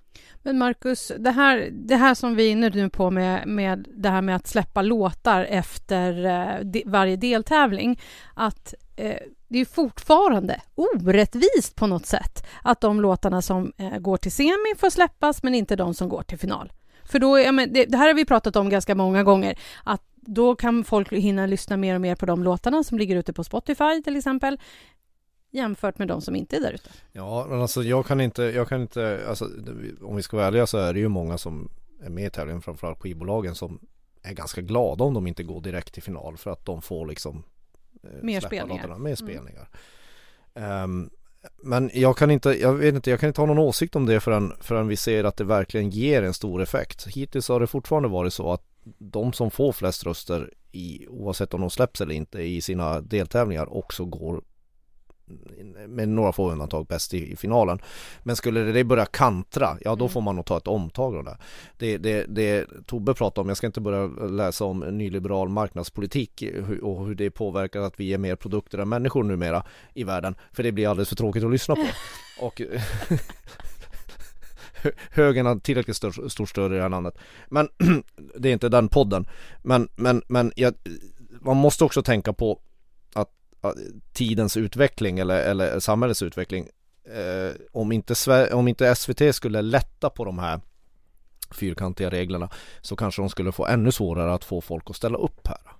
[0.43, 4.10] Men Marcus, det här, det här som vi är inne nu på med, med det
[4.10, 8.02] här med att släppa låtar efter eh, de, varje deltävling,
[8.34, 9.16] att eh,
[9.47, 14.76] det är fortfarande orättvist på något sätt att de låtarna som eh, går till semi
[14.78, 16.72] får släppas, men inte de som går till final.
[17.04, 20.02] För då, ja, men det, det här har vi pratat om ganska många gånger, att
[20.36, 23.44] då kan folk hinna lyssna mer och mer på de låtarna som ligger ute på
[23.44, 24.60] Spotify till exempel,
[25.52, 26.90] jämfört med de som inte är där ute.
[27.12, 29.50] Ja, men alltså jag kan inte, jag kan inte, alltså
[30.02, 31.70] om vi ska vara ärliga så är det ju många som
[32.04, 33.80] är med i tävlingen, framförallt skivbolagen som
[34.24, 37.44] är ganska glada om de inte går direkt till final för att de får liksom
[38.04, 38.84] eh, Mer spelningar.
[38.84, 39.16] låtarna, mer Mm.
[39.16, 39.70] spelningar.
[40.54, 41.10] Ehm,
[41.64, 44.20] men jag kan inte, jag vet inte, jag kan inte ha någon åsikt om det
[44.20, 47.08] förrän, förrän vi ser att det verkligen ger en stor effekt.
[47.08, 48.64] Hittills har det fortfarande varit så att
[48.98, 53.74] de som får flest röster i, oavsett om de släpps eller inte i sina deltävlingar
[53.74, 54.42] också går
[55.88, 57.80] med några få undantag bäst i, i, finalen.
[58.24, 60.10] Men skulle det börja kantra, ja då mm.
[60.10, 61.38] får man nog ta ett omtag av det.
[61.78, 66.44] Det, det, det Tobbe pratade om, jag ska inte börja läsa om nyliberal marknadspolitik
[66.82, 69.64] och hur det påverkar att vi ger mer produkter än människor numera
[69.94, 70.36] i världen.
[70.52, 71.86] För det blir alldeles för tråkigt att lyssna på.
[72.46, 72.62] Och
[75.12, 77.18] högern har tillräckligt stort, stort stöd i det här landet.
[77.48, 77.70] Men
[78.38, 79.28] det är inte den podden.
[79.62, 80.74] Men, men, men jag,
[81.42, 82.60] man måste också tänka på
[83.14, 83.30] att
[84.14, 86.68] tidens utveckling eller, eller samhällets utveckling.
[87.06, 88.16] Eh, om, inte
[88.54, 90.62] om inte SVT skulle lätta på de här
[91.52, 92.50] fyrkantiga reglerna
[92.82, 95.79] så kanske de skulle få ännu svårare att få folk att ställa upp här.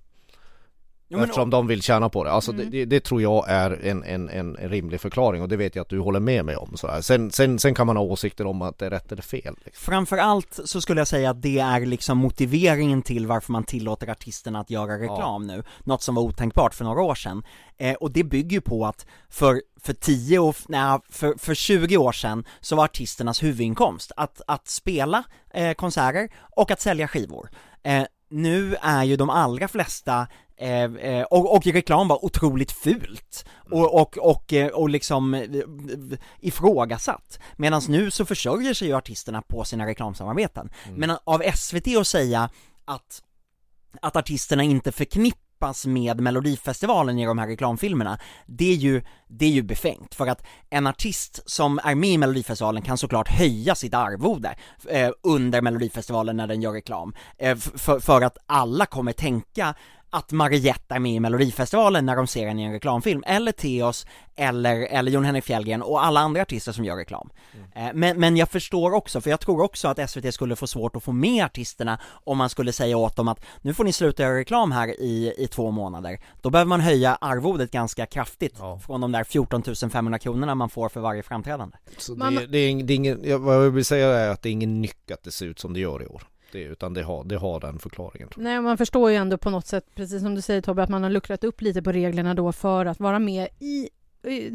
[1.10, 2.30] Men, Eftersom de vill tjäna på det.
[2.30, 2.70] Alltså mm.
[2.70, 5.88] det, det, tror jag är en, en, en rimlig förklaring och det vet jag att
[5.88, 6.76] du håller med mig om.
[6.76, 9.54] Så Sen, sen, sen kan man ha åsikter om att det är rätt eller fel.
[9.64, 9.92] Liksom.
[9.92, 14.60] Framförallt så skulle jag säga att det är liksom motiveringen till varför man tillåter artisterna
[14.60, 15.56] att göra reklam ja.
[15.56, 15.62] nu.
[15.84, 17.42] Något som var otänkbart för några år sedan.
[17.78, 21.96] Eh, och det bygger ju på att för, för 10 och, nej, för, för 20
[21.96, 27.50] år sedan så var artisternas huvudinkomst att, att spela eh, konserter och att sälja skivor.
[27.82, 30.26] Eh, nu är ju de allra flesta
[30.60, 35.46] Eh, eh, och, och reklam var otroligt fult och, och, och, eh, och liksom eh,
[36.40, 37.38] ifrågasatt.
[37.56, 40.70] Medan nu så försörjer sig ju artisterna på sina reklamsamarbeten.
[40.86, 41.00] Mm.
[41.00, 42.50] Men av SVT att säga
[42.84, 43.22] att,
[44.00, 49.50] att artisterna inte förknippas med Melodifestivalen i de här reklamfilmerna, det är ju, det är
[49.50, 53.94] ju befängt, för att en artist som är med i Melodifestivalen kan såklart höja sitt
[53.94, 54.56] arvode
[54.88, 59.74] eh, under Melodifestivalen när den gör reklam, eh, för, för att alla kommer tänka
[60.10, 64.06] att Mariette är med i Melodifestivalen när de ser henne i en reklamfilm, eller Theos,
[64.36, 67.30] eller, eller Jon Henrik Fjällgren och alla andra artister som gör reklam.
[67.74, 67.98] Mm.
[67.98, 71.02] Men, men jag förstår också, för jag tror också att SVT skulle få svårt att
[71.02, 74.38] få med artisterna om man skulle säga åt dem att nu får ni sluta göra
[74.38, 76.20] reklam här i, i två månader.
[76.40, 78.78] Då behöver man höja arvodet ganska kraftigt ja.
[78.78, 81.76] från de där 14 500 kronorna man får för varje framträdande.
[81.98, 84.52] Så det, det, är, det är ingen, vad jag vill säga är att det är
[84.52, 86.22] ingen nyck att det ser ut som det gör i år
[86.52, 88.28] det, utan det har, det har den förklaringen.
[88.36, 91.02] Nej, man förstår ju ändå på något sätt, precis som du säger Tobbe, att man
[91.02, 93.88] har luckrat upp lite på reglerna då för att vara med i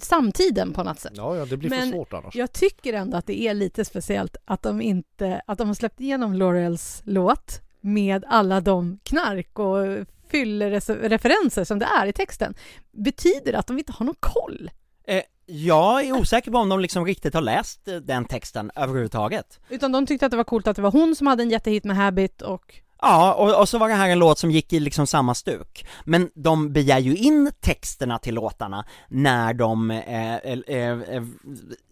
[0.01, 1.13] samtiden på något sätt.
[1.15, 2.35] Ja, ja det blir Men för svårt annars.
[2.35, 6.01] jag tycker ändå att det är lite speciellt att de inte, att de har släppt
[6.01, 12.55] igenom Laurels låt med alla de knark och fyllereferenser som det är i texten.
[12.91, 14.71] Betyder det att de inte har någon koll?
[15.07, 19.59] Eh, jag är osäker på om de liksom riktigt har läst eh, den texten överhuvudtaget.
[19.69, 21.83] Utan de tyckte att det var coolt att det var hon som hade en jättehit
[21.83, 24.79] med Habit och Ja, och, och, så var det här en låt som gick i
[24.79, 25.87] liksom samma stuk.
[26.03, 31.23] Men de begär ju in texterna till låtarna när de eh, eh, eh,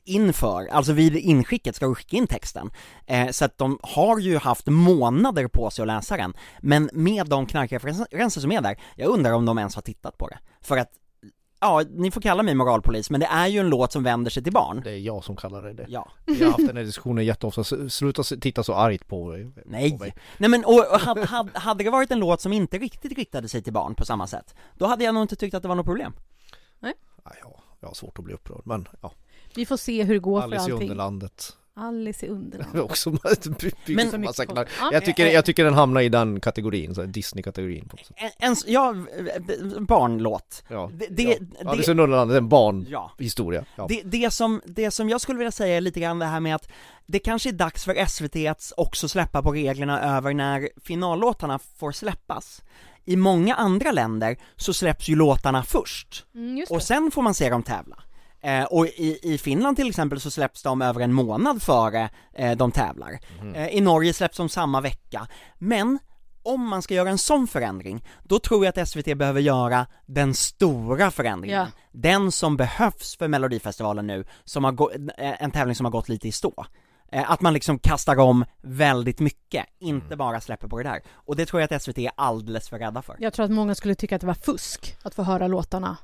[0.06, 2.72] inför, alltså vid inskicket ska de skicka in texten.
[3.06, 6.34] Eh, så att de har ju haft månader på sig att läsa den.
[6.60, 10.28] Men med de knarkreferenser som är där, jag undrar om de ens har tittat på
[10.28, 10.38] det.
[10.62, 10.90] För att
[11.64, 14.44] ja, ni får kalla mig moralpolis, men det är ju en låt som vänder sig
[14.44, 14.82] till barn.
[14.84, 15.86] Det är jag som kallar det det.
[15.90, 16.12] Ja.
[16.26, 19.52] Vi har haft den här diskussionen jätteofta, sluta titta så argt på.
[19.66, 19.92] Nej!
[19.92, 20.14] På mig.
[20.38, 23.62] Nej men, och, och hade, hade det varit en låt som inte riktigt riktade sig
[23.64, 25.86] till barn på samma sätt, då hade jag nog inte tyckt att det var något
[25.86, 26.14] problem.
[26.80, 26.94] Nej.
[27.24, 27.32] Ja,
[27.80, 29.12] jag har svårt att bli upprörd, men ja.
[29.56, 30.76] Vi får se hur det går Alice för allting.
[30.76, 31.58] Alice i Underlandet.
[31.76, 32.82] Alice i Underlandet.
[32.82, 33.10] också
[33.88, 34.70] men, massa knark.
[34.92, 37.90] Jag tycker, jag tycker den hamnar i den kategorin, så Disney-kategorin.
[38.38, 38.96] En, ja,
[39.80, 40.64] barnlåt.
[40.68, 41.70] Ja, det, det, ja.
[41.70, 43.66] Alice i Underlandet är en barnhistoria.
[43.76, 43.86] Ja.
[43.90, 46.56] Det, det, som, det som jag skulle vilja säga är lite grann det här med
[46.56, 46.72] att
[47.06, 51.92] det kanske är dags för SVT att också släppa på reglerna över när finallåtarna får
[51.92, 52.64] släppas.
[53.06, 57.50] I många andra länder så släpps ju låtarna först, mm, och sen får man se
[57.50, 58.04] dem tävla.
[58.44, 62.58] Eh, och i, i Finland till exempel så släpps de över en månad före eh,
[62.58, 63.20] de tävlar.
[63.42, 63.56] Mm.
[63.56, 65.28] Eh, I Norge släpps de samma vecka.
[65.58, 66.00] Men
[66.44, 70.34] om man ska göra en sån förändring, då tror jag att SVT behöver göra den
[70.34, 71.58] stora förändringen.
[71.60, 71.68] Ja.
[71.92, 74.72] Den som behövs för Melodifestivalen nu, som har
[75.18, 76.66] eh, en tävling som har gått lite i stå.
[77.12, 80.18] Eh, att man liksom kastar om väldigt mycket, inte mm.
[80.18, 81.02] bara släpper på det där.
[81.14, 83.16] Och det tror jag att SVT är alldeles för rädda för.
[83.20, 85.98] Jag tror att många skulle tycka att det var fusk att få höra låtarna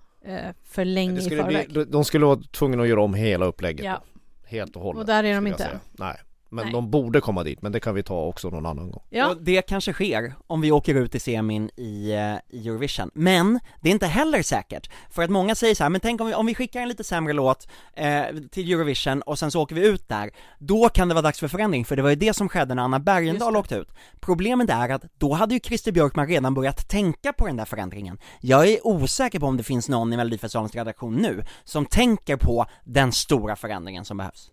[0.64, 1.70] för länge i förväg.
[1.70, 3.86] Bli, de skulle vara tvungna att göra om hela upplägget.
[3.86, 4.04] Ja.
[4.46, 5.00] Helt och hållet.
[5.00, 5.80] Och där är de inte.
[5.92, 6.18] Nej.
[6.50, 6.74] Men Nej.
[6.74, 9.04] de borde komma dit, men det kan vi ta också någon annan gång.
[9.10, 9.30] Ja.
[9.30, 13.12] Och det kanske sker om vi åker ut i semin i, uh, i Eurovision.
[13.14, 16.28] Men det är inte heller säkert, för att många säger så här, men tänk om
[16.28, 19.76] vi, om vi skickar en lite sämre låt eh, till Eurovision och sen så åker
[19.76, 22.34] vi ut där, då kan det vara dags för förändring, för det var ju det
[22.34, 23.90] som skedde när Anna Bergendahl åkte ut.
[24.20, 28.18] Problemet är att då hade ju Christer Björkman redan börjat tänka på den där förändringen.
[28.42, 32.66] Jag är osäker på om det finns någon i Melodifestivalens redaktion nu som tänker på
[32.84, 34.52] den stora förändringen som behövs.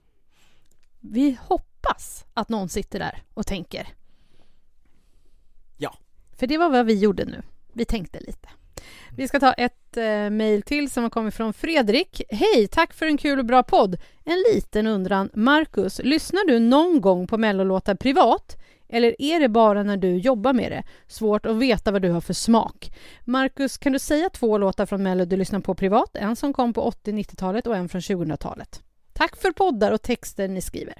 [1.01, 3.89] Vi hoppas hoppas att någon sitter där och tänker.
[5.77, 5.95] Ja.
[6.39, 7.43] För det var vad vi gjorde nu.
[7.73, 8.49] Vi tänkte lite.
[9.17, 12.23] Vi ska ta ett eh, mejl till som har kommit från Fredrik.
[12.29, 13.97] Hej, tack för en kul och bra podd.
[14.25, 15.31] En liten undran.
[15.35, 18.57] Marcus, lyssnar du någon gång på mellolåtar privat?
[18.89, 20.85] Eller är det bara när du jobbar med det?
[21.07, 22.91] Svårt att veta vad du har för smak.
[23.25, 26.17] Marcus, kan du säga två låtar från Mello du lyssnar på privat?
[26.17, 28.83] En som kom på 80-90-talet och en från 2000-talet.
[29.13, 30.95] Tack för poddar och texter ni skriver.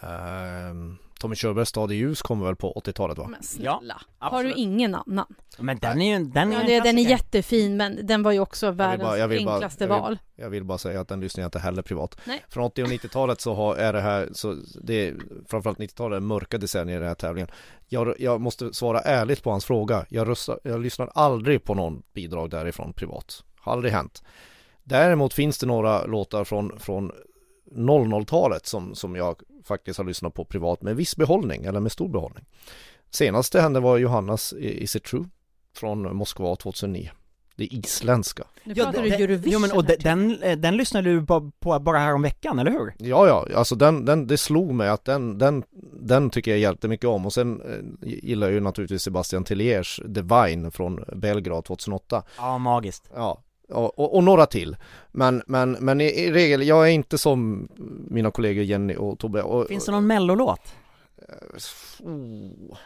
[0.00, 3.26] Ehm, Tommy Körbergs Stad i ljus kommer väl på 80-talet va?
[3.28, 5.34] Men snälla, har du ingen annan?
[5.58, 8.40] Men den är ju, den är Ja, det, den är jättefin, men den var ju
[8.40, 10.18] också världens bara- jag vill bara- enklaste jag vill- val.
[10.36, 12.18] Jag vill bara säga att den lyssnar jag inte heller privat.
[12.24, 12.44] Nej.
[12.48, 15.16] Från 80 och 90-talet så har, är det här, så det är
[15.48, 17.50] framförallt 90-talet är mörka decennier i den här tävlingen.
[17.88, 20.06] Jag, jag måste svara ärligt på hans fråga.
[20.08, 23.44] Jag, röstar, jag lyssnar aldrig på någon bidrag därifrån privat.
[23.60, 24.22] Har aldrig hänt.
[24.84, 27.12] Däremot finns det några låtar från, från
[27.76, 32.08] 00-talet som, som jag faktiskt har lyssnat på privat med viss behållning eller med stor
[32.08, 32.44] behållning.
[33.10, 35.24] Senaste hände var Johannas Is it true?
[35.76, 37.10] Från Moskva 2009.
[37.56, 38.44] Det isländska.
[38.64, 41.26] Nu Ja, pratar det- du Eurovision Jo men och de, den, eh, den lyssnade du
[41.26, 42.94] på, på bara här om veckan, eller hur?
[42.98, 45.62] Ja, ja, alltså den, den, det slog mig att den, den,
[46.00, 50.70] den tycker jag jättemycket om och sen eh, gillar jag ju naturligtvis Sebastian Telliers Divine
[50.70, 52.22] från Belgrad 2008.
[52.38, 53.10] Ja, magiskt.
[53.14, 54.76] Ja, och, och, några till.
[55.12, 57.68] Men, men, men i, i regel, jag är inte som
[58.10, 59.42] mina kollegor Jenny och Tobbe.
[59.42, 60.60] Och, Finns det någon mellolåt?
[62.00, 62.76] Oh.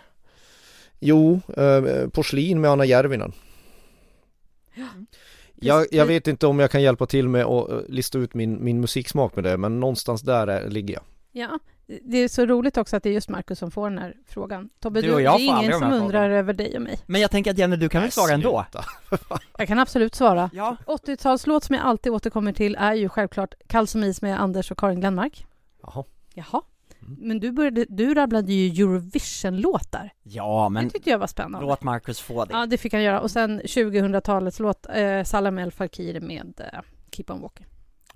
[0.99, 3.33] Jo, eh, Porslin med Anna Järvinen.
[5.55, 8.65] Jag, jag vet inte om jag kan hjälpa till med att eh, lista ut min,
[8.65, 11.03] min musiksmak med det, men någonstans där är, ligger jag.
[11.33, 14.15] Ja, det är så roligt också att det är just Marcus som får den här
[14.29, 14.69] frågan.
[14.81, 16.99] Tobbe, Du det är ingen som undrar över dig och mig.
[17.07, 18.65] Men jag tänker att Jenny, du kan väl svara ändå?
[19.59, 20.51] Jag kan absolut svara.
[20.53, 20.77] Ja.
[20.87, 24.79] 80-talslåt som jag alltid återkommer till är ju självklart Kall som is med Anders och
[24.79, 25.47] Karin Glenmark.
[25.83, 26.05] Jaha.
[26.35, 26.63] Jaha.
[27.03, 27.17] Mm.
[27.21, 30.13] Men du, började, du rabblade ju Eurovision-låtar.
[30.23, 31.67] Ja, Det men tyckte jag var spännande.
[31.67, 32.55] låt Marcus få det.
[32.55, 33.21] Ja, det fick han göra.
[33.21, 36.81] Och sen 2000-talets låt eh, Salam El Fakir med eh,
[37.11, 37.67] Keep On Walking.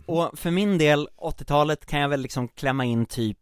[0.06, 3.38] Och för min del, 80-talet kan jag väl liksom klämma in typ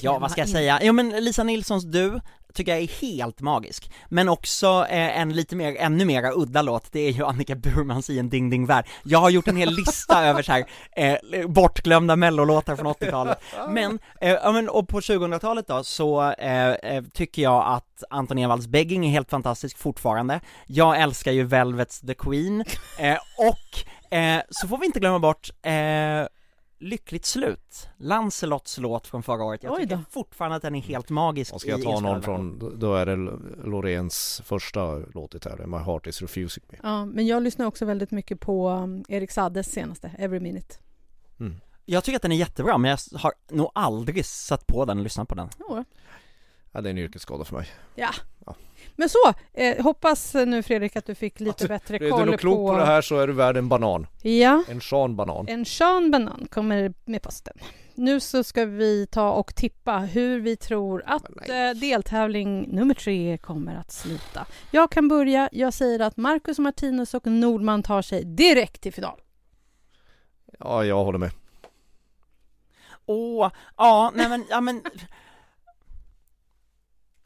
[0.00, 0.78] Ja, vad ska jag säga?
[0.82, 2.20] Jo men Lisa Nilssons Du
[2.54, 3.90] tycker jag är helt magisk.
[4.08, 8.10] Men också eh, en lite mer, ännu mera udda låt, det är ju Annika Burmans
[8.10, 8.86] I en ding ding värld.
[9.04, 10.64] Jag har gjort en hel lista över så här
[10.96, 13.38] eh, bortglömda mellolåtar från 80-talet.
[13.68, 18.66] Men, eh, men och på 2000-talet då så eh, eh, tycker jag att Anton Ewalds
[18.66, 20.40] Begging är helt fantastisk fortfarande.
[20.66, 22.64] Jag älskar ju Velvets The Queen,
[22.98, 25.72] eh, och eh, så får vi inte glömma bort eh,
[26.80, 29.62] Lyckligt slut, Lancelots låt från förra året.
[29.62, 30.02] Jag Oj tycker då.
[30.10, 33.06] fortfarande att den är helt magisk Och ska jag i ta någon från, då- är
[33.06, 33.16] det
[33.64, 36.78] Loreens första låt här, My Heart Is Refusing Me.
[36.82, 40.74] Ja, men jag lyssnar också väldigt mycket på um, Erik Saddes senaste, Every Minute.
[41.84, 45.04] Jag tycker att den är jättebra, men jag har nog aldrig satt på den och
[45.04, 45.48] lyssnat på den.
[45.58, 45.84] Ja.
[46.72, 47.68] Ja, det är en yrkesskada för mig.
[49.00, 52.26] Men så, eh, hoppas nu Fredrik att du fick lite Att bättre Är du koll
[52.26, 52.68] nog klok på...
[52.68, 52.76] på...
[52.78, 54.06] det här så är du värd en banan.
[54.22, 55.48] Ja, En Sean banan.
[55.48, 57.54] en Sean Banan kommer med posten.
[57.94, 63.38] Nu så ska vi ta och tippa hur vi tror att eh, deltävling nummer tre
[63.38, 64.46] kommer att sluta.
[64.70, 65.48] Jag kan börja.
[65.52, 69.20] Jag säger att Marcus Martinus och Nordman tar sig direkt till final.
[70.58, 71.30] Ja, jag håller med.
[73.06, 74.82] Åh, ja, nej men, ja men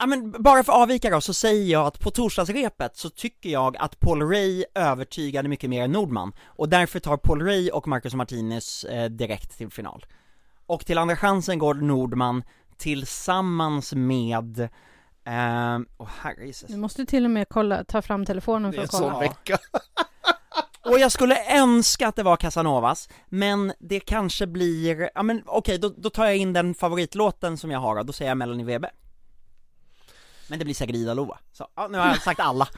[0.03, 3.49] Ja men bara för att avvika då, så säger jag att på torsdagsrepet så tycker
[3.49, 7.87] jag att Paul Ray övertygade mycket mer än Nordman, och därför tar Paul Ray och
[7.87, 10.05] Marcus Martinez eh, direkt till final.
[10.65, 12.43] Och till andra chansen går Nordman
[12.77, 16.69] tillsammans med, eh, åh herrejösses.
[16.69, 18.91] Nu måste du till och med kolla, ta fram telefonen Det för är en att
[18.91, 19.11] kolla.
[19.11, 19.57] sån vecka.
[20.91, 25.77] Och jag skulle önska att det var Casanovas, men det kanske blir, ja men okej,
[25.77, 28.65] då, då tar jag in den favoritlåten som jag har då, då säger jag Melanie
[28.65, 28.89] Webe.
[30.47, 32.67] Men det blir säkert Ida Lova, så ja, nu har jag sagt alla.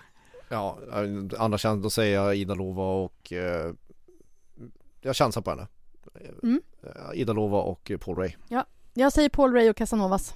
[0.49, 0.79] Ja,
[1.37, 3.73] andra chans, då säger jag Ida Lova och eh,
[5.01, 5.67] jag chansar på henne.
[6.43, 6.61] Mm.
[6.83, 8.31] Eh, Ida Lova och Paul Ray.
[8.93, 10.35] Jag säger Paul Ray och Casanovas.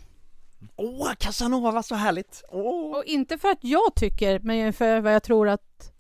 [0.76, 2.44] Åh, Casanova, så härligt!
[2.50, 2.98] Åh.
[2.98, 5.94] Och inte för att jag tycker, men för vad jag tror att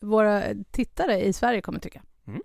[0.00, 2.02] våra tittare i Sverige kommer tycka.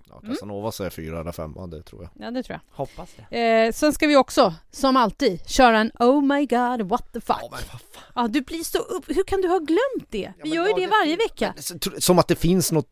[0.09, 2.25] Ja, Casanova säger fyra eller femma, det tror jag.
[2.27, 2.77] Ja, det tror jag.
[2.77, 3.37] Hoppas det.
[3.65, 7.37] Eh, sen ska vi också, som alltid, köra en Oh my god, what the fuck.
[7.41, 8.03] Ja, men vad fan.
[8.15, 9.03] Ja, du blir så upp...
[9.07, 10.33] Hur kan du ha glömt det?
[10.37, 11.53] Vi men gör ju ja, det det varje vecka.
[11.57, 12.87] Så- Som att det finns något,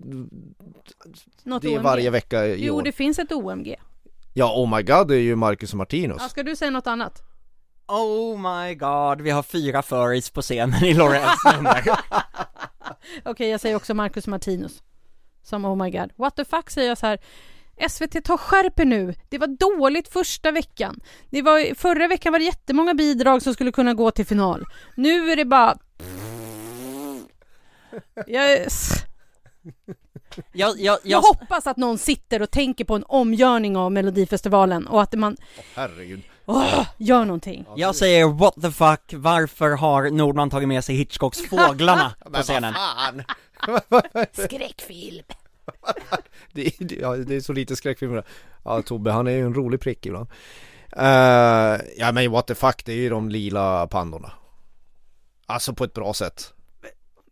[1.43, 1.83] Något det är OMG.
[1.83, 2.81] varje vecka i Jo, år.
[2.83, 3.75] det finns ett OMG.
[4.33, 6.17] Ja, oh my god, det är ju Marcus och Martinus.
[6.19, 7.21] Ja, ska du säga något annat?
[7.87, 11.83] Oh my god, vi har fyra furries på scenen i Lorenz nummer.
[13.25, 14.83] Okej, jag säger också Marcus Martinus.
[15.47, 16.11] Som Oh my god.
[16.15, 17.19] What the fuck säger jag så här.
[17.89, 19.13] SVT, ta skärp er nu.
[19.29, 20.99] Det var dåligt första veckan.
[21.29, 24.65] Det var, förra veckan var det jättemånga bidrag som skulle kunna gå till final.
[24.95, 25.77] Nu är det bara...
[28.27, 28.89] Yes.
[30.53, 34.87] Jag, jag, Jag jag, hoppas att någon sitter och tänker på en omgörning av Melodifestivalen
[34.87, 35.37] och att man
[35.75, 36.21] Herregud.
[36.45, 37.65] åh, gör någonting.
[37.75, 42.73] jag säger what the fuck, varför har Nordman tagit med sig Hitchcocks Fåglarna på scenen?
[44.31, 45.25] Skräckfilm.
[46.53, 48.23] det, det, ja, det är så lite skräckfilmer.
[48.63, 50.27] Ja, Tobbe han är ju en rolig prick ibland.
[50.97, 51.03] Uh,
[51.97, 54.31] ja men what the fuck, det är ju de lila pandorna.
[55.45, 56.53] Alltså på ett bra sätt.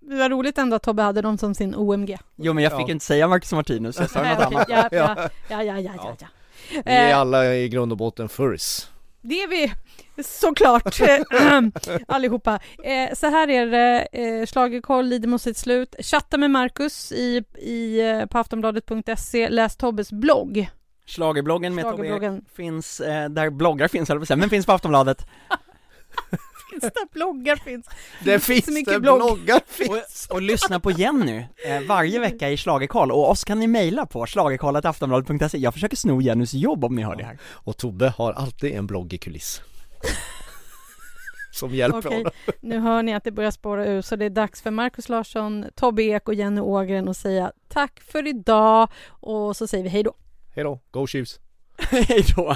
[0.01, 2.17] Det var roligt ändå att Tobbe hade dem som sin OMG.
[2.36, 2.91] Jo men jag fick Ja.
[2.91, 4.65] inte säga Marcus Martinus, jag sa något annat.
[4.69, 5.15] ja, ja,
[5.49, 6.28] ja, ja, ja, ja, ja.
[6.86, 8.89] Vi är Eh, alla i grund och botten furries.
[9.28, 9.73] Det är vi
[10.23, 10.99] såklart
[12.07, 12.59] allihopa.
[12.84, 15.95] Eh, så här är det, eh, Schlagerkoll lider mot sitt slut.
[15.99, 20.69] Chatta med Marcus i, i, eh, på aftonbladet.se, läs Tobbes blogg.
[21.05, 22.38] Schlagerbloggen med Tobbe Schlagerbloggen.
[22.38, 25.28] Ek finns, eh, där bloggar finns men finns på Aftonbladet.
[26.82, 27.89] Finns det bloggar finns?
[28.23, 29.17] Det så finns mycket det, blogg.
[29.17, 30.28] bloggar finns.
[30.30, 34.05] Och, och lyssna på Jenny, eh, varje vecka i Schlagerkoll, och oss kan ni mejla
[34.05, 37.38] på schlagerkolletaftonbladet.se Jag försöker sno Jennys jobb om ni hör det här.
[37.51, 39.61] Och Tobbe har alltid en blogg i kuliss.
[41.51, 42.32] Som hjälper Okej, honom.
[42.61, 45.65] nu hör ni att det börjar spåra ur så det är dags för Marcus Larsson,
[45.76, 50.03] Tobbe Ek och Jenny Ågren att säga tack för idag och så säger vi hej
[50.03, 50.15] då.
[50.55, 51.39] Hejdå, go Chiefs!
[51.78, 52.55] Hej då!